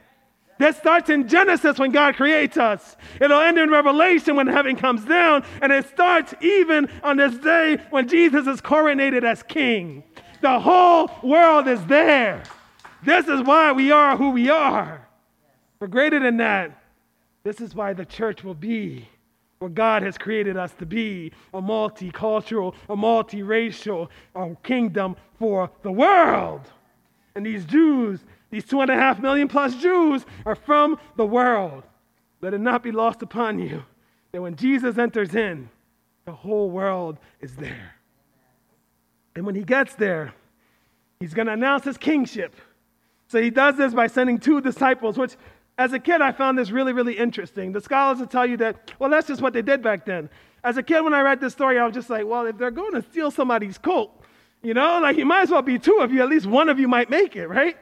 This 0.58 0.78
starts 0.78 1.10
in 1.10 1.28
Genesis 1.28 1.78
when 1.78 1.92
God 1.92 2.16
creates 2.16 2.58
us. 2.58 2.96
It'll 3.20 3.42
end 3.42 3.58
in 3.58 3.70
Revelation 3.70 4.36
when 4.36 4.48
heaven 4.48 4.76
comes 4.76 5.04
down. 5.04 5.44
And 5.62 5.72
it 5.72 5.88
starts 5.90 6.34
even 6.42 6.90
on 7.04 7.18
this 7.18 7.38
day 7.38 7.78
when 7.90 8.08
Jesus 8.08 8.48
is 8.48 8.62
coronated 8.62 9.24
as 9.24 9.44
king. 9.44 10.04
The 10.42 10.60
whole 10.60 11.12
world 11.24 11.68
is 11.68 11.86
there. 11.88 12.44
This 13.04 13.28
is 13.28 13.42
why 13.42 13.74
we 13.74 13.92
are 13.92 14.16
who 14.16 14.32
we 14.32 14.50
are. 14.50 15.08
But 15.80 15.92
greater 15.92 16.20
than 16.20 16.38
that, 16.38 16.82
this 17.44 17.60
is 17.60 17.76
why 17.76 17.94
the 17.94 18.06
church 18.06 18.44
will 18.44 18.56
be 18.56 19.08
where 19.60 19.70
God 19.70 20.04
has 20.04 20.18
created 20.18 20.58
us 20.58 20.74
to 20.80 20.86
be 20.86 21.32
a 21.54 21.62
multicultural, 21.62 22.76
a 22.90 22.96
multiracial 22.96 24.10
a 24.36 24.56
kingdom 24.64 25.16
for 25.40 25.70
the 25.82 25.92
world. 25.92 26.62
And 27.36 27.46
these 27.46 27.66
Jews, 27.66 28.20
these 28.56 28.64
two 28.64 28.80
and 28.80 28.90
a 28.90 28.96
half 28.96 29.20
million 29.20 29.50
plus 29.50 29.76
Jews, 29.76 30.26
are 30.46 30.56
from 30.56 30.98
the 31.18 31.26
world. 31.26 31.84
Let 32.40 32.54
it 32.54 32.62
not 32.62 32.84
be 32.84 32.92
lost 32.94 33.22
upon 33.22 33.60
you 33.60 33.84
that 34.32 34.42
when 34.42 34.56
Jesus 34.56 34.98
enters 34.98 35.36
in, 35.36 35.70
the 36.24 36.32
whole 36.32 36.70
world 36.70 37.18
is 37.42 37.54
there. 37.58 37.96
And 39.36 39.46
when 39.46 39.56
he 39.56 39.64
gets 39.66 39.96
there, 39.96 40.34
he's 41.20 41.34
going 41.34 41.48
to 41.48 41.52
announce 41.52 41.84
his 41.84 41.98
kingship. 41.98 42.56
So 43.28 43.42
he 43.42 43.50
does 43.50 43.76
this 43.76 43.94
by 43.94 44.08
sending 44.08 44.38
two 44.38 44.62
disciples, 44.62 45.18
which 45.18 45.36
as 45.78 45.92
a 45.92 46.00
kid, 46.00 46.22
I 46.22 46.32
found 46.32 46.58
this 46.58 46.72
really, 46.72 46.94
really 46.94 47.18
interesting. 47.18 47.74
The 47.74 47.82
scholars 47.82 48.20
will 48.20 48.28
tell 48.28 48.46
you 48.46 48.56
that, 48.56 48.94
well, 49.00 49.10
that's 49.10 49.28
just 49.28 49.42
what 49.42 49.52
they 49.52 49.64
did 49.64 49.84
back 49.84 50.06
then. 50.06 50.30
As 50.64 50.78
a 50.78 50.84
kid, 50.84 51.02
when 51.02 51.14
I 51.14 51.20
read 51.20 51.42
this 51.42 51.52
story, 51.52 51.78
I 51.78 51.86
was 51.86 51.94
just 51.94 52.10
like, 52.10 52.26
well, 52.26 52.46
if 52.46 52.58
they're 52.58 52.72
going 52.72 52.94
to 52.94 53.02
steal 53.02 53.32
somebody's 53.32 53.78
coat, 53.78 54.12
you 54.64 54.74
know, 54.74 55.02
like 55.02 55.18
you 55.18 55.26
might 55.26 55.42
as 55.42 55.50
well 55.50 55.62
be 55.62 55.78
two 55.78 55.98
of 56.00 56.14
you, 56.14 56.22
at 56.22 56.30
least 56.30 56.46
one 56.46 56.70
of 56.70 56.80
you 56.80 56.88
might 56.88 57.10
make 57.10 57.36
it, 57.36 57.48
right? 57.50 57.76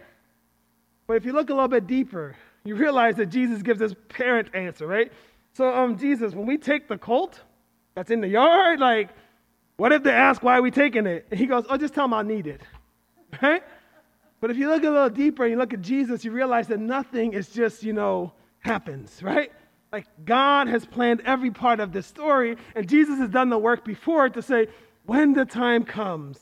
But 1.07 1.17
if 1.17 1.25
you 1.25 1.33
look 1.33 1.49
a 1.49 1.53
little 1.53 1.67
bit 1.67 1.87
deeper, 1.87 2.35
you 2.63 2.75
realize 2.75 3.15
that 3.17 3.27
Jesus 3.27 3.61
gives 3.61 3.79
this 3.79 3.93
parent 4.09 4.49
answer, 4.53 4.87
right? 4.87 5.11
So, 5.53 5.73
um, 5.73 5.97
Jesus, 5.97 6.33
when 6.33 6.45
we 6.45 6.57
take 6.57 6.87
the 6.87 6.97
colt 6.97 7.41
that's 7.95 8.09
in 8.09 8.21
the 8.21 8.27
yard, 8.27 8.79
like, 8.79 9.09
what 9.77 9.91
if 9.91 10.03
they 10.03 10.11
ask 10.11 10.41
why 10.41 10.57
are 10.57 10.61
we 10.61 10.71
taking 10.71 11.05
it? 11.05 11.27
And 11.29 11.39
he 11.39 11.45
goes, 11.45 11.65
oh, 11.69 11.77
just 11.77 11.93
tell 11.93 12.05
them 12.05 12.13
I 12.13 12.21
need 12.21 12.47
it, 12.47 12.61
right? 13.41 13.63
But 14.39 14.51
if 14.51 14.57
you 14.57 14.67
look 14.67 14.83
a 14.83 14.89
little 14.89 15.09
deeper 15.09 15.43
and 15.43 15.51
you 15.51 15.57
look 15.57 15.73
at 15.73 15.81
Jesus, 15.81 16.25
you 16.25 16.31
realize 16.31 16.67
that 16.67 16.79
nothing 16.79 17.33
is 17.33 17.49
just, 17.49 17.83
you 17.83 17.93
know, 17.93 18.33
happens, 18.59 19.21
right? 19.21 19.51
Like 19.91 20.07
God 20.25 20.67
has 20.67 20.85
planned 20.85 21.21
every 21.25 21.51
part 21.51 21.79
of 21.79 21.93
this 21.93 22.07
story, 22.07 22.57
and 22.75 22.89
Jesus 22.89 23.19
has 23.19 23.29
done 23.29 23.49
the 23.49 23.57
work 23.57 23.85
before 23.85 24.29
to 24.29 24.41
say, 24.41 24.67
when 25.05 25.33
the 25.33 25.45
time 25.45 25.83
comes, 25.83 26.39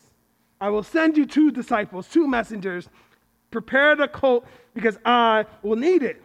I 0.59 0.69
will 0.69 0.83
send 0.83 1.17
you 1.17 1.25
two 1.25 1.51
disciples, 1.51 2.07
two 2.07 2.27
messengers. 2.27 2.87
Prepare 3.51 3.95
the 3.95 4.07
colt 4.07 4.45
because 4.73 4.97
I 5.05 5.45
will 5.61 5.75
need 5.75 6.03
it. 6.03 6.21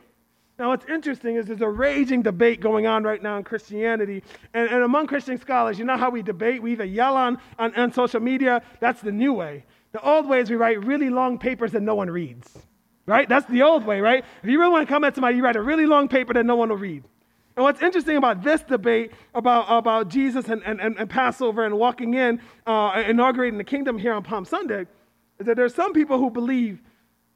Now, 0.58 0.70
what's 0.70 0.86
interesting 0.86 1.36
is 1.36 1.46
there's 1.46 1.60
a 1.60 1.68
raging 1.68 2.22
debate 2.22 2.60
going 2.60 2.86
on 2.86 3.04
right 3.04 3.22
now 3.22 3.36
in 3.36 3.44
Christianity. 3.44 4.22
And, 4.54 4.70
and 4.70 4.82
among 4.82 5.06
Christian 5.06 5.38
scholars, 5.38 5.78
you 5.78 5.84
know 5.84 5.98
how 5.98 6.08
we 6.08 6.22
debate? 6.22 6.62
We 6.62 6.72
either 6.72 6.84
yell 6.84 7.14
on, 7.16 7.38
on, 7.58 7.74
on 7.74 7.92
social 7.92 8.20
media, 8.20 8.62
that's 8.80 9.02
the 9.02 9.12
new 9.12 9.34
way. 9.34 9.66
The 9.92 10.00
old 10.00 10.26
way 10.26 10.40
is 10.40 10.48
we 10.48 10.56
write 10.56 10.82
really 10.84 11.10
long 11.10 11.38
papers 11.38 11.72
that 11.72 11.82
no 11.82 11.94
one 11.94 12.08
reads, 12.08 12.56
right? 13.04 13.28
That's 13.28 13.46
the 13.50 13.62
old 13.62 13.84
way, 13.84 14.00
right? 14.00 14.24
If 14.42 14.48
you 14.48 14.58
really 14.58 14.72
want 14.72 14.88
to 14.88 14.92
come 14.92 15.04
at 15.04 15.14
somebody, 15.14 15.36
you 15.36 15.44
write 15.44 15.56
a 15.56 15.62
really 15.62 15.86
long 15.86 16.08
paper 16.08 16.32
that 16.32 16.46
no 16.46 16.56
one 16.56 16.70
will 16.70 16.76
read. 16.76 17.04
And 17.56 17.64
what's 17.64 17.80
interesting 17.80 18.16
about 18.16 18.42
this 18.42 18.62
debate 18.62 19.12
about, 19.34 19.66
about 19.68 20.08
Jesus 20.08 20.48
and, 20.48 20.62
and, 20.64 20.80
and 20.80 21.08
Passover 21.08 21.64
and 21.64 21.78
walking 21.78 22.14
in, 22.14 22.40
uh, 22.66 23.02
inaugurating 23.06 23.58
the 23.58 23.64
kingdom 23.64 23.98
here 23.98 24.12
on 24.12 24.22
Palm 24.22 24.44
Sunday, 24.44 24.86
is 25.38 25.46
that 25.46 25.56
there's 25.56 25.74
some 25.74 25.92
people 25.92 26.18
who 26.18 26.30
believe 26.30 26.80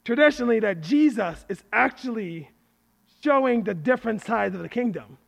traditionally 0.04 0.60
that 0.60 0.80
Jesus 0.80 1.44
is 1.48 1.62
actually 1.72 2.50
showing 3.22 3.64
the 3.64 3.74
different 3.74 4.22
sides 4.22 4.54
of 4.54 4.62
the 4.62 4.68
kingdom. 4.68 5.18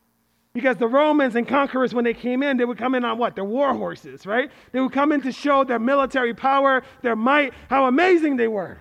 Because 0.54 0.76
the 0.76 0.86
Romans 0.86 1.34
and 1.34 1.48
conquerors, 1.48 1.94
when 1.94 2.04
they 2.04 2.12
came 2.12 2.42
in, 2.42 2.58
they 2.58 2.64
would 2.64 2.76
come 2.76 2.94
in 2.94 3.04
on 3.04 3.16
what? 3.16 3.34
Their 3.34 3.44
war 3.44 3.72
horses, 3.72 4.26
right? 4.26 4.50
They 4.72 4.80
would 4.80 4.92
come 4.92 5.12
in 5.12 5.22
to 5.22 5.32
show 5.32 5.64
their 5.64 5.78
military 5.78 6.34
power, 6.34 6.82
their 7.00 7.16
might, 7.16 7.54
how 7.70 7.86
amazing 7.86 8.36
they 8.36 8.48
were. 8.48 8.78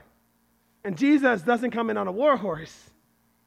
And 0.84 0.98
Jesus 0.98 1.42
doesn't 1.44 1.72
come 1.72 1.90
in 1.90 1.98
on 1.98 2.08
a 2.08 2.12
war 2.12 2.36
horse. 2.36 2.90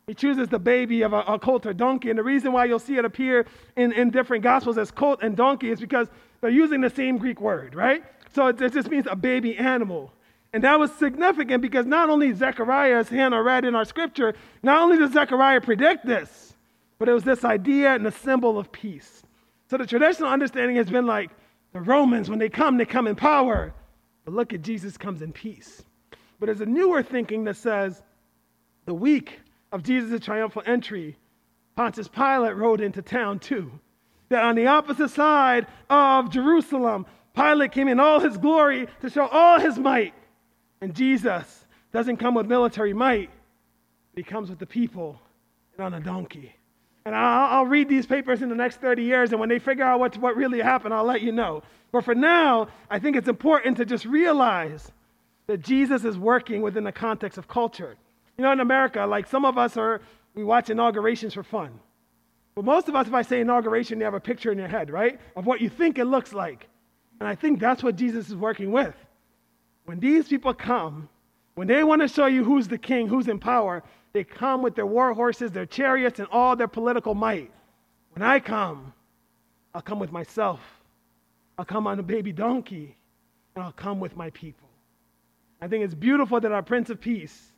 He 0.06 0.14
chooses 0.14 0.48
the 0.48 0.58
baby 0.58 1.02
of 1.02 1.12
a, 1.12 1.20
a 1.20 1.38
colt 1.38 1.66
or 1.66 1.72
donkey. 1.74 2.10
And 2.10 2.18
the 2.18 2.22
reason 2.22 2.52
why 2.52 2.66
you'll 2.66 2.78
see 2.78 2.96
it 2.96 3.04
appear 3.04 3.46
in, 3.76 3.92
in 3.92 4.10
different 4.10 4.42
gospels 4.42 4.78
as 4.78 4.90
colt 4.90 5.20
and 5.22 5.36
donkey 5.36 5.70
is 5.70 5.80
because 5.80 6.08
they're 6.40 6.50
using 6.50 6.80
the 6.80 6.90
same 6.90 7.18
Greek 7.18 7.40
word, 7.40 7.74
right? 7.74 8.04
So 8.34 8.48
it, 8.48 8.60
it 8.60 8.72
just 8.72 8.90
means 8.90 9.06
a 9.10 9.16
baby 9.16 9.56
animal. 9.56 10.12
And 10.54 10.62
that 10.62 10.78
was 10.78 10.92
significant 10.92 11.62
because 11.62 11.84
not 11.84 12.08
only 12.08 12.32
Zechariah, 12.32 12.98
as 12.98 13.08
Hannah 13.08 13.42
read 13.42 13.64
in 13.64 13.74
our 13.74 13.84
scripture, 13.84 14.34
not 14.62 14.82
only 14.82 14.96
does 14.96 15.10
Zechariah 15.10 15.60
predict 15.60 16.06
this, 16.06 16.54
but 17.00 17.08
it 17.08 17.12
was 17.12 17.24
this 17.24 17.44
idea 17.44 17.92
and 17.92 18.06
a 18.06 18.12
symbol 18.12 18.56
of 18.56 18.70
peace. 18.70 19.24
So 19.68 19.76
the 19.76 19.84
traditional 19.84 20.30
understanding 20.30 20.76
has 20.76 20.88
been 20.88 21.06
like 21.06 21.32
the 21.72 21.80
Romans, 21.80 22.30
when 22.30 22.38
they 22.38 22.48
come, 22.48 22.76
they 22.76 22.84
come 22.84 23.08
in 23.08 23.16
power. 23.16 23.74
But 24.24 24.34
look 24.34 24.52
at 24.52 24.62
Jesus 24.62 24.96
comes 24.96 25.22
in 25.22 25.32
peace. 25.32 25.82
But 26.38 26.46
there's 26.46 26.60
a 26.60 26.66
newer 26.66 27.02
thinking 27.02 27.42
that 27.44 27.56
says 27.56 28.00
the 28.86 28.94
week 28.94 29.40
of 29.72 29.82
Jesus' 29.82 30.24
triumphal 30.24 30.62
entry, 30.66 31.16
Pontius 31.74 32.06
Pilate 32.06 32.54
rode 32.54 32.80
into 32.80 33.02
town 33.02 33.40
too. 33.40 33.72
That 34.28 34.44
on 34.44 34.54
the 34.54 34.68
opposite 34.68 35.10
side 35.10 35.66
of 35.90 36.30
Jerusalem, 36.30 37.06
Pilate 37.34 37.72
came 37.72 37.88
in 37.88 37.98
all 37.98 38.20
his 38.20 38.36
glory 38.36 38.86
to 39.00 39.10
show 39.10 39.26
all 39.26 39.58
his 39.58 39.80
might. 39.80 40.14
And 40.80 40.94
Jesus 40.94 41.64
doesn't 41.92 42.16
come 42.16 42.34
with 42.34 42.46
military 42.46 42.92
might, 42.92 43.30
he 44.14 44.22
comes 44.22 44.50
with 44.50 44.58
the 44.58 44.66
people 44.66 45.20
and 45.76 45.84
on 45.84 45.94
a 45.94 46.00
donkey. 46.00 46.54
And 47.06 47.14
I'll, 47.14 47.58
I'll, 47.58 47.66
read 47.66 47.88
these 47.88 48.06
papers 48.06 48.40
in 48.40 48.48
the 48.48 48.54
next 48.54 48.80
30 48.80 49.02
years, 49.02 49.30
and 49.32 49.40
when 49.40 49.48
they 49.48 49.58
figure 49.58 49.84
out 49.84 50.00
what, 50.00 50.16
what 50.16 50.36
really 50.36 50.60
happened, 50.60 50.94
I'll 50.94 51.04
let 51.04 51.20
you 51.20 51.32
know. 51.32 51.62
But 51.92 52.04
for 52.04 52.14
now, 52.14 52.68
I 52.90 52.98
think 52.98 53.16
it's 53.16 53.28
important 53.28 53.76
to 53.76 53.84
just 53.84 54.06
realize 54.06 54.90
that 55.46 55.58
Jesus 55.58 56.04
is 56.04 56.16
working 56.16 56.62
within 56.62 56.84
the 56.84 56.92
context 56.92 57.36
of 57.36 57.46
culture. 57.46 57.96
You 58.38 58.44
know, 58.44 58.52
in 58.52 58.60
America, 58.60 59.04
like 59.04 59.26
some 59.26 59.44
of 59.44 59.58
us 59.58 59.76
are, 59.76 60.00
we 60.34 60.44
watch 60.44 60.70
inaugurations 60.70 61.34
for 61.34 61.42
fun. 61.42 61.78
But 62.54 62.64
most 62.64 62.88
of 62.88 62.94
us, 62.94 63.06
if 63.06 63.14
I 63.14 63.22
say 63.22 63.40
inauguration, 63.40 63.98
you 63.98 64.04
have 64.04 64.14
a 64.14 64.20
picture 64.20 64.50
in 64.50 64.58
your 64.58 64.68
head, 64.68 64.90
right? 64.90 65.20
Of 65.36 65.44
what 65.44 65.60
you 65.60 65.68
think 65.68 65.98
it 65.98 66.06
looks 66.06 66.32
like. 66.32 66.68
And 67.20 67.28
I 67.28 67.34
think 67.34 67.60
that's 67.60 67.82
what 67.82 67.96
Jesus 67.96 68.28
is 68.28 68.36
working 68.36 68.72
with. 68.72 68.94
When 69.84 70.00
these 70.00 70.28
people 70.28 70.54
come, 70.54 71.08
when 71.54 71.68
they 71.68 71.84
want 71.84 72.02
to 72.02 72.08
show 72.08 72.26
you 72.26 72.42
who's 72.44 72.68
the 72.68 72.78
king, 72.78 73.06
who's 73.06 73.28
in 73.28 73.38
power, 73.38 73.82
they 74.12 74.24
come 74.24 74.62
with 74.62 74.74
their 74.74 74.86
war 74.86 75.12
horses, 75.12 75.50
their 75.50 75.66
chariots, 75.66 76.18
and 76.18 76.28
all 76.30 76.56
their 76.56 76.68
political 76.68 77.14
might. 77.14 77.50
When 78.12 78.22
I 78.22 78.40
come, 78.40 78.92
I'll 79.74 79.82
come 79.82 79.98
with 79.98 80.12
myself. 80.12 80.60
I'll 81.58 81.64
come 81.64 81.86
on 81.86 81.98
a 81.98 82.02
baby 82.02 82.32
donkey, 82.32 82.96
and 83.54 83.64
I'll 83.64 83.72
come 83.72 84.00
with 84.00 84.16
my 84.16 84.30
people. 84.30 84.68
I 85.60 85.68
think 85.68 85.84
it's 85.84 85.94
beautiful 85.94 86.40
that 86.40 86.52
our 86.52 86.62
Prince 86.62 86.90
of 86.90 87.00
Peace 87.00 87.52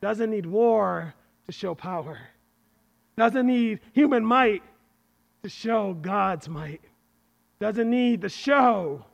doesn't 0.00 0.30
need 0.30 0.46
war 0.46 1.14
to 1.46 1.52
show 1.52 1.74
power, 1.74 2.18
doesn't 3.16 3.46
need 3.46 3.80
human 3.92 4.24
might 4.24 4.62
to 5.42 5.48
show 5.48 5.94
God's 5.94 6.48
might, 6.48 6.80
doesn't 7.60 7.88
need 7.88 8.20
the 8.20 8.28
show 8.28 9.04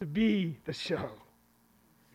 to 0.00 0.06
be 0.06 0.56
the 0.64 0.72
show. 0.72 1.10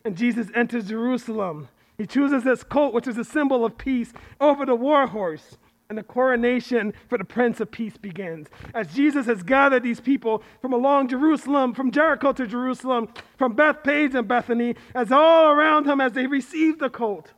And 0.06 0.16
Jesus 0.16 0.48
enters 0.54 0.88
Jerusalem 0.88 1.68
he 1.98 2.06
chooses 2.06 2.44
this 2.44 2.62
colt, 2.62 2.92
which 2.92 3.08
is 3.08 3.16
a 3.16 3.24
symbol 3.24 3.64
of 3.64 3.78
peace, 3.78 4.12
over 4.40 4.66
the 4.66 4.74
war 4.74 5.06
horse. 5.06 5.56
And 5.88 5.96
the 5.96 6.02
coronation 6.02 6.92
for 7.08 7.16
the 7.16 7.24
Prince 7.24 7.60
of 7.60 7.70
Peace 7.70 7.96
begins. 7.96 8.48
As 8.74 8.92
Jesus 8.92 9.26
has 9.26 9.44
gathered 9.44 9.84
these 9.84 10.00
people 10.00 10.42
from 10.60 10.72
along 10.72 11.08
Jerusalem, 11.08 11.74
from 11.74 11.92
Jericho 11.92 12.32
to 12.32 12.46
Jerusalem, 12.46 13.08
from 13.38 13.54
Bethpage 13.54 14.14
and 14.14 14.26
Bethany, 14.26 14.74
as 14.96 15.12
all 15.12 15.52
around 15.52 15.86
him 15.86 16.00
as 16.00 16.12
they 16.12 16.26
receive 16.26 16.80
the 16.80 16.90
colt, 16.90 17.32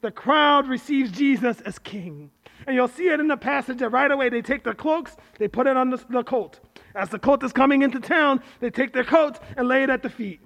the 0.00 0.10
crowd 0.10 0.66
receives 0.66 1.12
Jesus 1.12 1.60
as 1.60 1.78
king. 1.78 2.32
And 2.66 2.74
you'll 2.74 2.88
see 2.88 3.08
it 3.08 3.20
in 3.20 3.28
the 3.28 3.36
passage 3.36 3.78
that 3.78 3.90
right 3.90 4.10
away 4.10 4.28
they 4.28 4.42
take 4.42 4.64
their 4.64 4.74
cloaks, 4.74 5.16
they 5.38 5.46
put 5.46 5.68
it 5.68 5.76
on 5.76 5.90
the, 5.90 6.04
the 6.10 6.24
colt. 6.24 6.58
As 6.96 7.08
the 7.08 7.20
colt 7.20 7.44
is 7.44 7.52
coming 7.52 7.82
into 7.82 8.00
town, 8.00 8.42
they 8.58 8.70
take 8.70 8.92
their 8.92 9.04
coats 9.04 9.38
and 9.56 9.68
lay 9.68 9.84
it 9.84 9.90
at 9.90 10.02
the 10.02 10.10
feet. 10.10 10.40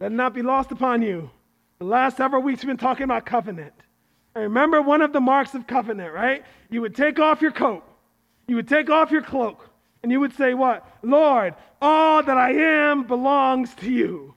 Let 0.00 0.12
it 0.12 0.14
not 0.14 0.34
be 0.34 0.42
lost 0.42 0.70
upon 0.72 1.02
you 1.02 1.30
the 1.78 1.84
last 1.84 2.16
several 2.16 2.42
weeks, 2.42 2.62
we've 2.62 2.68
been 2.68 2.76
talking 2.76 3.04
about 3.04 3.24
covenant. 3.24 3.72
And 4.34 4.44
remember 4.44 4.82
one 4.82 5.00
of 5.00 5.12
the 5.12 5.20
marks 5.20 5.54
of 5.54 5.66
covenant, 5.66 6.12
right? 6.12 6.44
You 6.70 6.80
would 6.80 6.96
take 6.96 7.20
off 7.20 7.40
your 7.40 7.52
coat 7.52 7.84
you 8.48 8.56
would 8.56 8.66
take 8.66 8.90
off 8.90 9.12
your 9.12 9.22
cloak 9.22 9.68
and 10.02 10.10
you 10.10 10.18
would 10.18 10.34
say, 10.34 10.54
What? 10.54 10.84
Lord, 11.02 11.54
all 11.80 12.22
that 12.22 12.36
I 12.36 12.52
am 12.52 13.04
belongs 13.04 13.74
to 13.76 13.92
you. 13.92 14.34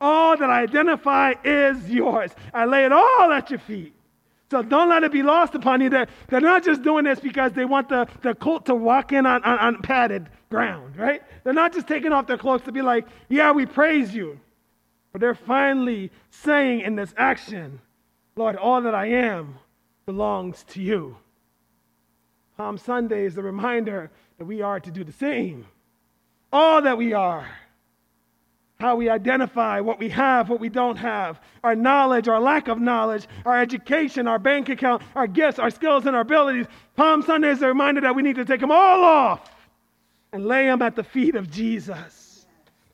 All 0.00 0.36
that 0.36 0.50
I 0.50 0.62
identify 0.62 1.32
is 1.42 1.90
yours. 1.90 2.30
I 2.52 2.66
lay 2.66 2.84
it 2.84 2.92
all 2.92 3.32
at 3.32 3.50
your 3.50 3.58
feet. 3.58 3.94
So 4.50 4.62
don't 4.62 4.90
let 4.90 5.02
it 5.02 5.10
be 5.10 5.22
lost 5.22 5.54
upon 5.54 5.80
you 5.80 5.90
that 5.90 6.10
they're 6.28 6.40
not 6.40 6.64
just 6.64 6.82
doing 6.82 7.04
this 7.04 7.18
because 7.18 7.52
they 7.52 7.64
want 7.64 7.88
the, 7.88 8.06
the 8.22 8.34
cult 8.34 8.66
to 8.66 8.74
walk 8.74 9.10
in 9.10 9.26
on, 9.26 9.42
on, 9.42 9.58
on 9.58 9.82
padded 9.82 10.28
ground, 10.50 10.96
right? 10.96 11.22
They're 11.42 11.52
not 11.54 11.72
just 11.72 11.88
taking 11.88 12.12
off 12.12 12.26
their 12.28 12.38
cloaks 12.38 12.64
to 12.66 12.72
be 12.72 12.82
like, 12.82 13.06
yeah, 13.28 13.50
we 13.50 13.66
praise 13.66 14.14
you. 14.14 14.38
But 15.16 15.22
they're 15.22 15.34
finally 15.34 16.10
saying 16.28 16.82
in 16.82 16.94
this 16.94 17.14
action, 17.16 17.80
Lord, 18.36 18.54
all 18.54 18.82
that 18.82 18.94
I 18.94 19.06
am 19.06 19.54
belongs 20.04 20.62
to 20.64 20.82
you. 20.82 21.16
Palm 22.58 22.76
Sunday 22.76 23.24
is 23.24 23.34
the 23.34 23.42
reminder 23.42 24.10
that 24.36 24.44
we 24.44 24.60
are 24.60 24.78
to 24.78 24.90
do 24.90 25.04
the 25.04 25.12
same. 25.12 25.64
All 26.52 26.82
that 26.82 26.98
we 26.98 27.14
are 27.14 27.48
how 28.78 28.96
we 28.96 29.08
identify 29.08 29.80
what 29.80 29.98
we 29.98 30.10
have, 30.10 30.50
what 30.50 30.60
we 30.60 30.68
don't 30.68 30.96
have, 30.96 31.40
our 31.64 31.74
knowledge, 31.74 32.28
our 32.28 32.38
lack 32.38 32.68
of 32.68 32.78
knowledge, 32.78 33.26
our 33.46 33.58
education, 33.58 34.28
our 34.28 34.38
bank 34.38 34.68
account, 34.68 35.00
our 35.14 35.26
gifts, 35.26 35.58
our 35.58 35.70
skills, 35.70 36.04
and 36.04 36.14
our 36.14 36.20
abilities. 36.20 36.66
Palm 36.94 37.22
Sunday 37.22 37.48
is 37.48 37.62
a 37.62 37.68
reminder 37.68 38.02
that 38.02 38.14
we 38.14 38.20
need 38.20 38.36
to 38.36 38.44
take 38.44 38.60
them 38.60 38.70
all 38.70 39.02
off 39.02 39.50
and 40.34 40.44
lay 40.44 40.66
them 40.66 40.82
at 40.82 40.94
the 40.94 41.02
feet 41.02 41.36
of 41.36 41.50
Jesus. 41.50 42.25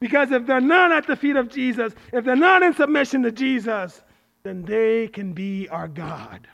Because 0.02 0.32
if 0.32 0.46
they're 0.48 0.60
not 0.60 0.90
at 0.90 1.06
the 1.06 1.14
feet 1.14 1.36
of 1.36 1.48
Jesus, 1.48 1.92
if 2.12 2.24
they're 2.24 2.34
not 2.34 2.64
in 2.64 2.74
submission 2.74 3.22
to 3.22 3.30
Jesus, 3.30 4.02
then 4.42 4.64
they 4.64 5.06
can 5.06 5.32
be 5.32 5.68
our 5.68 5.86
God. 5.86 6.48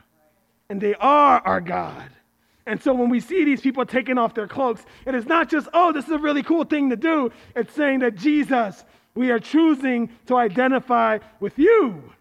And 0.69 0.79
they 0.79 0.93
are 0.93 1.41
our 1.43 1.59
God. 1.59 2.11
And 2.67 2.79
so 2.79 2.93
when 2.93 3.09
we 3.09 3.19
see 3.19 3.43
these 3.43 3.59
people 3.59 3.87
taking 3.87 4.19
off 4.19 4.35
their 4.35 4.47
cloaks, 4.47 4.85
it 5.07 5.15
is 5.15 5.25
not 5.25 5.49
just, 5.49 5.67
oh, 5.73 5.91
this 5.91 6.05
is 6.05 6.11
a 6.11 6.19
really 6.19 6.43
cool 6.43 6.63
thing 6.63 6.91
to 6.91 6.95
do. 6.95 7.31
It's 7.55 7.73
saying 7.73 8.01
that 8.01 8.15
Jesus 8.15 8.85
we 9.15 9.31
are 9.31 9.39
choosing 9.39 10.11
to 10.27 10.37
identify 10.37 11.17
with 11.39 11.57
you. 11.57 12.13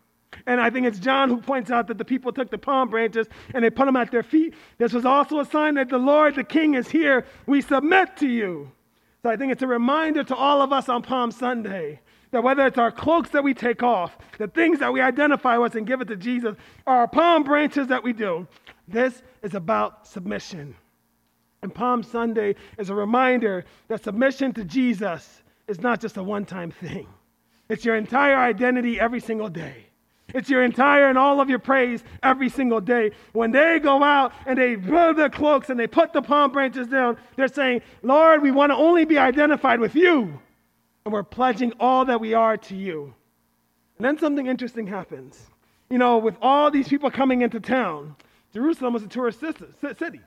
And 0.47 0.62
I 0.62 0.71
think 0.71 0.87
it's 0.87 0.99
John 0.99 1.29
who 1.29 1.43
points 1.43 1.71
out 1.71 1.88
that 1.88 1.99
the 1.99 2.07
people 2.07 2.33
took 2.33 2.51
the 2.51 2.57
palm 2.57 2.88
branches 2.88 3.27
and 3.53 3.62
they 3.62 3.69
put 3.69 3.85
them 3.85 3.97
at 3.97 4.11
their 4.11 4.23
feet. 4.23 4.55
This 4.79 4.95
was 4.95 5.05
also 5.05 5.41
a 5.41 5.45
sign 5.45 5.75
that 5.75 5.91
the 5.91 5.99
Lord, 5.99 6.37
the 6.37 6.45
King, 6.45 6.75
is 6.75 6.88
here. 6.88 7.27
We 7.47 7.61
submit 7.61 8.17
to 8.17 8.27
you. 8.27 8.73
So 9.22 9.31
I 9.31 9.37
think 9.37 9.52
it's 9.52 9.62
a 9.62 9.66
reminder 9.66 10.22
to 10.24 10.37
all 10.37 10.62
of 10.62 10.72
us 10.72 10.88
on 10.88 11.02
Palm 11.02 11.31
Sunday 11.31 12.00
that 12.31 12.42
whether 12.42 12.66
it's 12.66 12.78
our 12.78 12.92
cloaks 12.92 13.31
that 13.31 13.42
we 13.42 13.54
take 13.54 13.83
off, 13.83 14.16
the 14.38 14.48
things 14.48 14.78
that 14.81 14.92
we 14.92 15.00
identify 15.00 15.57
with 15.57 15.74
and 15.74 15.87
give 15.87 16.00
it 16.00 16.09
to 16.09 16.16
Jesus, 16.16 16.54
or 16.87 16.94
our 16.94 17.09
palm 17.09 17.42
branches 17.42 17.88
that 17.88 18.04
we 18.04 18.12
do, 18.12 18.46
this 18.87 19.22
is 19.42 19.54
about 19.54 20.07
submission. 20.07 20.76
And 21.62 21.74
Palm 21.74 22.02
Sunday 22.02 22.54
is 22.78 22.90
a 22.90 22.94
reminder 22.94 23.64
that 23.88 24.04
submission 24.04 24.52
to 24.54 24.64
Jesus 24.64 25.42
is 25.66 25.81
not 25.81 26.00
just 26.00 26.16
a 26.16 26.22
one 26.22 26.44
time 26.44 26.70
thing, 26.70 27.09
it's 27.68 27.85
your 27.85 27.96
entire 27.96 28.37
identity 28.37 29.00
every 29.00 29.20
single 29.20 29.48
day. 29.48 29.88
It's 30.35 30.51
your 30.51 30.62
entire 30.62 31.09
and 31.09 31.17
all 31.17 31.41
of 31.41 31.49
your 31.49 31.59
praise 31.59 32.05
every 32.23 32.51
single 32.51 32.81
day. 32.81 33.12
When 33.33 33.51
they 33.51 33.79
go 33.79 34.03
out 34.03 34.33
and 34.47 34.59
they 34.59 34.77
put 34.77 35.17
their 35.17 35.31
cloaks 35.31 35.71
and 35.71 35.81
they 35.81 35.87
put 35.87 36.12
the 36.12 36.21
palm 36.21 36.53
branches 36.53 36.88
down, 36.88 37.17
they're 37.37 37.49
saying, 37.49 37.81
Lord, 38.03 38.43
we 38.43 38.51
want 38.51 38.71
to 38.71 38.77
only 38.77 39.07
be 39.07 39.17
identified 39.17 39.81
with 39.81 39.95
you. 39.95 40.38
And 41.05 41.12
we're 41.14 41.23
pledging 41.23 41.73
all 41.81 42.05
that 42.05 42.21
we 42.21 42.35
are 42.35 42.59
to 42.59 42.77
you. 42.77 43.14
And 43.97 44.05
then 44.05 44.19
something 44.19 44.47
interesting 44.47 44.87
happens. 44.87 45.49
You 45.88 45.97
know, 45.97 46.19
with 46.19 46.37
all 46.43 46.71
these 46.71 46.88
people 46.88 47.11
coming 47.11 47.41
into 47.41 47.61
town, 47.61 48.14
Jerusalem 48.53 48.93
was 48.93 49.03
a 49.03 49.09
tourist 49.09 49.41
city. 49.41 50.21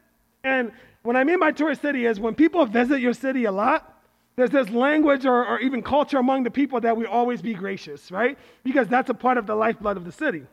And 0.44 0.72
what 1.04 1.16
I 1.16 1.24
mean 1.24 1.40
by 1.40 1.52
tourist 1.52 1.84
city 1.84 2.08
is 2.08 2.20
when 2.20 2.34
people 2.34 2.66
visit 2.66 3.00
your 3.00 3.14
city 3.14 3.46
a 3.46 3.52
lot, 3.52 3.91
there's 4.36 4.50
this 4.50 4.70
language 4.70 5.26
or, 5.26 5.46
or 5.46 5.60
even 5.60 5.82
culture 5.82 6.18
among 6.18 6.44
the 6.44 6.52
people 6.52 6.80
that 6.82 6.96
we 6.96 7.06
always 7.06 7.42
be 7.42 7.54
gracious, 7.54 8.12
right? 8.12 8.38
Because 8.64 8.88
that's 8.88 9.10
a 9.10 9.14
part 9.14 9.38
of 9.38 9.46
the 9.46 9.56
lifeblood 9.56 9.98
of 9.98 10.06
the 10.06 10.12
city. 10.12 10.44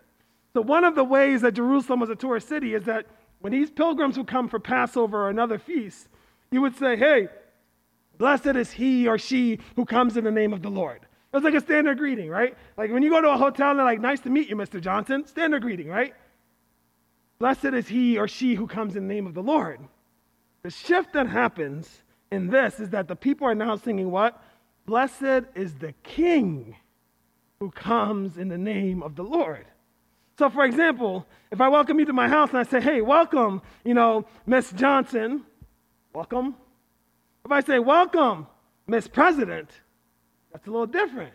So, 0.52 0.62
one 0.62 0.84
of 0.84 0.94
the 0.94 1.04
ways 1.04 1.42
that 1.42 1.52
Jerusalem 1.52 2.00
was 2.00 2.10
a 2.10 2.16
tourist 2.16 2.48
city 2.48 2.74
is 2.74 2.84
that 2.84 3.06
when 3.40 3.52
these 3.52 3.70
pilgrims 3.70 4.18
would 4.18 4.26
come 4.26 4.48
for 4.48 4.58
Passover 4.58 5.24
or 5.26 5.30
another 5.30 5.58
feast, 5.58 6.08
you 6.50 6.60
would 6.60 6.76
say, 6.76 6.96
Hey, 6.96 7.28
blessed 8.16 8.56
is 8.56 8.72
he 8.72 9.06
or 9.06 9.18
she 9.18 9.60
who 9.76 9.84
comes 9.84 10.16
in 10.16 10.24
the 10.24 10.30
name 10.30 10.52
of 10.52 10.62
the 10.62 10.70
Lord. 10.70 11.00
It's 11.32 11.44
like 11.44 11.54
a 11.54 11.60
standard 11.60 11.98
greeting, 11.98 12.30
right? 12.30 12.56
Like 12.76 12.90
when 12.90 13.02
you 13.02 13.10
go 13.10 13.20
to 13.20 13.30
a 13.30 13.36
hotel 13.36 13.70
and 13.70 13.78
they're 13.78 13.86
like, 13.86 14.00
Nice 14.00 14.20
to 14.20 14.30
meet 14.30 14.48
you, 14.48 14.56
Mr. 14.56 14.80
Johnson. 14.80 15.26
Standard 15.26 15.62
greeting, 15.62 15.88
right? 15.88 16.14
Blessed 17.38 17.66
is 17.66 17.86
he 17.86 18.18
or 18.18 18.26
she 18.26 18.54
who 18.54 18.66
comes 18.66 18.96
in 18.96 19.06
the 19.06 19.14
name 19.14 19.26
of 19.26 19.34
the 19.34 19.42
Lord. 19.42 19.80
The 20.62 20.70
shift 20.70 21.12
that 21.12 21.28
happens 21.28 22.02
in 22.30 22.48
this 22.48 22.80
is 22.80 22.90
that 22.90 23.08
the 23.08 23.16
people 23.16 23.46
are 23.46 23.54
now 23.54 23.76
singing 23.76 24.10
what? 24.10 24.42
Blessed 24.86 25.44
is 25.54 25.74
the 25.74 25.92
King 26.02 26.76
who 27.60 27.70
comes 27.70 28.38
in 28.38 28.48
the 28.48 28.58
name 28.58 29.02
of 29.02 29.16
the 29.16 29.22
Lord. 29.22 29.66
So, 30.38 30.48
for 30.48 30.64
example, 30.64 31.26
if 31.50 31.60
I 31.60 31.68
welcome 31.68 31.98
you 31.98 32.04
to 32.04 32.12
my 32.12 32.28
house 32.28 32.50
and 32.50 32.58
I 32.58 32.62
say, 32.62 32.80
hey, 32.80 33.00
welcome, 33.00 33.60
you 33.84 33.94
know, 33.94 34.24
Miss 34.46 34.70
Johnson, 34.72 35.44
welcome. 36.12 36.54
If 37.44 37.50
I 37.50 37.60
say, 37.60 37.80
welcome, 37.80 38.46
Miss 38.86 39.08
President, 39.08 39.68
that's 40.52 40.66
a 40.66 40.70
little 40.70 40.86
different. 40.86 41.32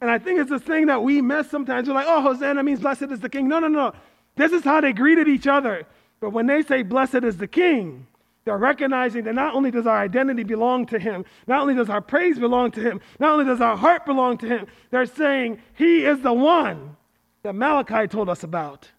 And 0.00 0.10
I 0.10 0.18
think 0.18 0.40
it's 0.40 0.50
this 0.50 0.62
thing 0.62 0.86
that 0.86 1.02
we 1.02 1.22
miss 1.22 1.50
sometimes. 1.50 1.88
We're 1.88 1.94
like, 1.94 2.06
oh, 2.08 2.20
Hosanna 2.20 2.62
means 2.62 2.80
blessed 2.80 3.10
is 3.10 3.20
the 3.20 3.28
King. 3.28 3.48
No, 3.48 3.58
no, 3.58 3.68
no. 3.68 3.92
This 4.36 4.52
is 4.52 4.62
how 4.62 4.80
they 4.80 4.92
greeted 4.92 5.26
each 5.26 5.46
other. 5.46 5.86
But 6.20 6.30
when 6.30 6.46
they 6.46 6.62
say 6.62 6.82
blessed 6.82 7.24
is 7.24 7.38
the 7.38 7.48
King, 7.48 8.06
they're 8.48 8.56
recognizing 8.56 9.24
that 9.24 9.34
not 9.34 9.54
only 9.54 9.70
does 9.70 9.86
our 9.86 9.98
identity 9.98 10.42
belong 10.42 10.86
to 10.86 10.98
Him, 10.98 11.26
not 11.46 11.60
only 11.60 11.74
does 11.74 11.90
our 11.90 12.00
praise 12.00 12.38
belong 12.38 12.70
to 12.70 12.80
Him, 12.80 12.98
not 13.20 13.32
only 13.32 13.44
does 13.44 13.60
our 13.60 13.76
heart 13.76 14.06
belong 14.06 14.38
to 14.38 14.46
Him, 14.46 14.66
they're 14.90 15.04
saying 15.04 15.60
He 15.74 16.06
is 16.06 16.22
the 16.22 16.32
one 16.32 16.96
that 17.42 17.54
Malachi 17.54 18.08
told 18.08 18.30
us 18.30 18.44
about. 18.44 18.90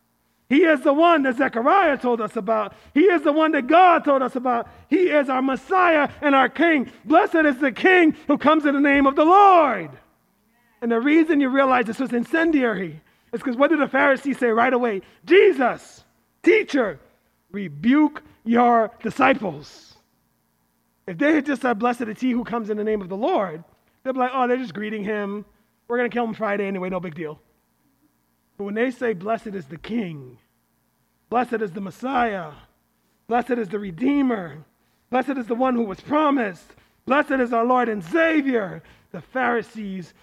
He 0.50 0.66
is 0.66 0.82
the 0.82 0.94
one 0.94 1.24
that 1.24 1.38
Zechariah 1.38 1.98
told 1.98 2.22
us 2.22 2.36
about. 2.36 2.76
He 2.94 3.06
is 3.06 3.24
the 3.24 3.32
one 3.32 3.52
that 3.54 3.66
God 3.66 4.06
told 4.06 4.22
us 4.22 4.36
about. 4.36 4.68
He 4.88 5.10
is 5.10 5.30
our 5.30 5.42
Messiah 5.42 6.10
and 6.22 6.36
our 6.36 6.48
King. 6.48 6.92
Blessed 7.04 7.34
is 7.34 7.58
the 7.58 7.72
King 7.72 8.16
who 8.28 8.38
comes 8.38 8.68
in 8.68 8.76
the 8.76 8.80
name 8.80 9.08
of 9.08 9.16
the 9.16 9.26
Lord. 9.26 9.90
And 10.84 10.92
the 10.92 11.00
reason 11.00 11.40
you 11.40 11.50
realize 11.50 11.86
this 11.86 12.00
was 12.00 12.14
incendiary 12.14 13.02
is 13.34 13.40
because 13.40 13.56
what 13.56 13.72
did 13.72 13.80
the 13.80 13.88
Pharisees 13.88 14.38
say 14.38 14.50
right 14.50 14.74
away? 14.74 15.02
Jesus, 15.26 16.04
teacher, 16.44 17.00
rebuke 17.52 18.24
your 18.44 18.92
disciples. 19.02 19.96
If 21.08 21.18
they 21.18 21.34
had 21.34 21.46
just 21.46 21.62
said, 21.62 21.80
Blessed 21.80 22.02
is 22.02 22.20
he 22.20 22.32
who 22.32 22.44
comes 22.44 22.70
in 22.70 22.78
the 22.78 22.84
name 22.84 23.02
of 23.02 23.10
the 23.10 23.18
Lord, 23.18 23.64
they'd 24.04 24.12
be 24.12 24.20
like, 24.20 24.32
Oh, 24.34 24.48
they're 24.48 24.58
just 24.58 24.74
greeting 24.74 25.04
him. 25.04 25.46
We're 25.88 25.98
going 25.98 26.10
to 26.10 26.14
kill 26.14 26.26
him 26.26 26.36
Friday 26.36 26.68
anyway, 26.68 26.90
no 26.90 27.00
big 27.00 27.16
deal. 27.16 27.40
But 28.58 28.66
when 28.66 28.76
they 28.76 28.92
say, 28.92 29.14
Blessed 29.14 29.48
is 29.48 29.66
the 29.66 29.78
King, 29.78 30.38
blessed 31.30 31.62
is 31.62 31.72
the 31.72 31.82
Messiah, 31.82 32.52
blessed 33.28 33.52
is 33.52 33.70
the 33.70 33.80
Redeemer, 33.80 34.64
blessed 35.10 35.38
is 35.38 35.48
the 35.48 35.56
one 35.56 35.76
who 35.76 35.84
was 35.84 36.00
promised, 36.00 36.76
blessed 37.06 37.32
is 37.32 37.54
our 37.54 37.66
Lord 37.66 37.90
and 37.90 38.04
Savior, 38.04 38.84
the 39.12 39.22
Pharisees 39.22 40.14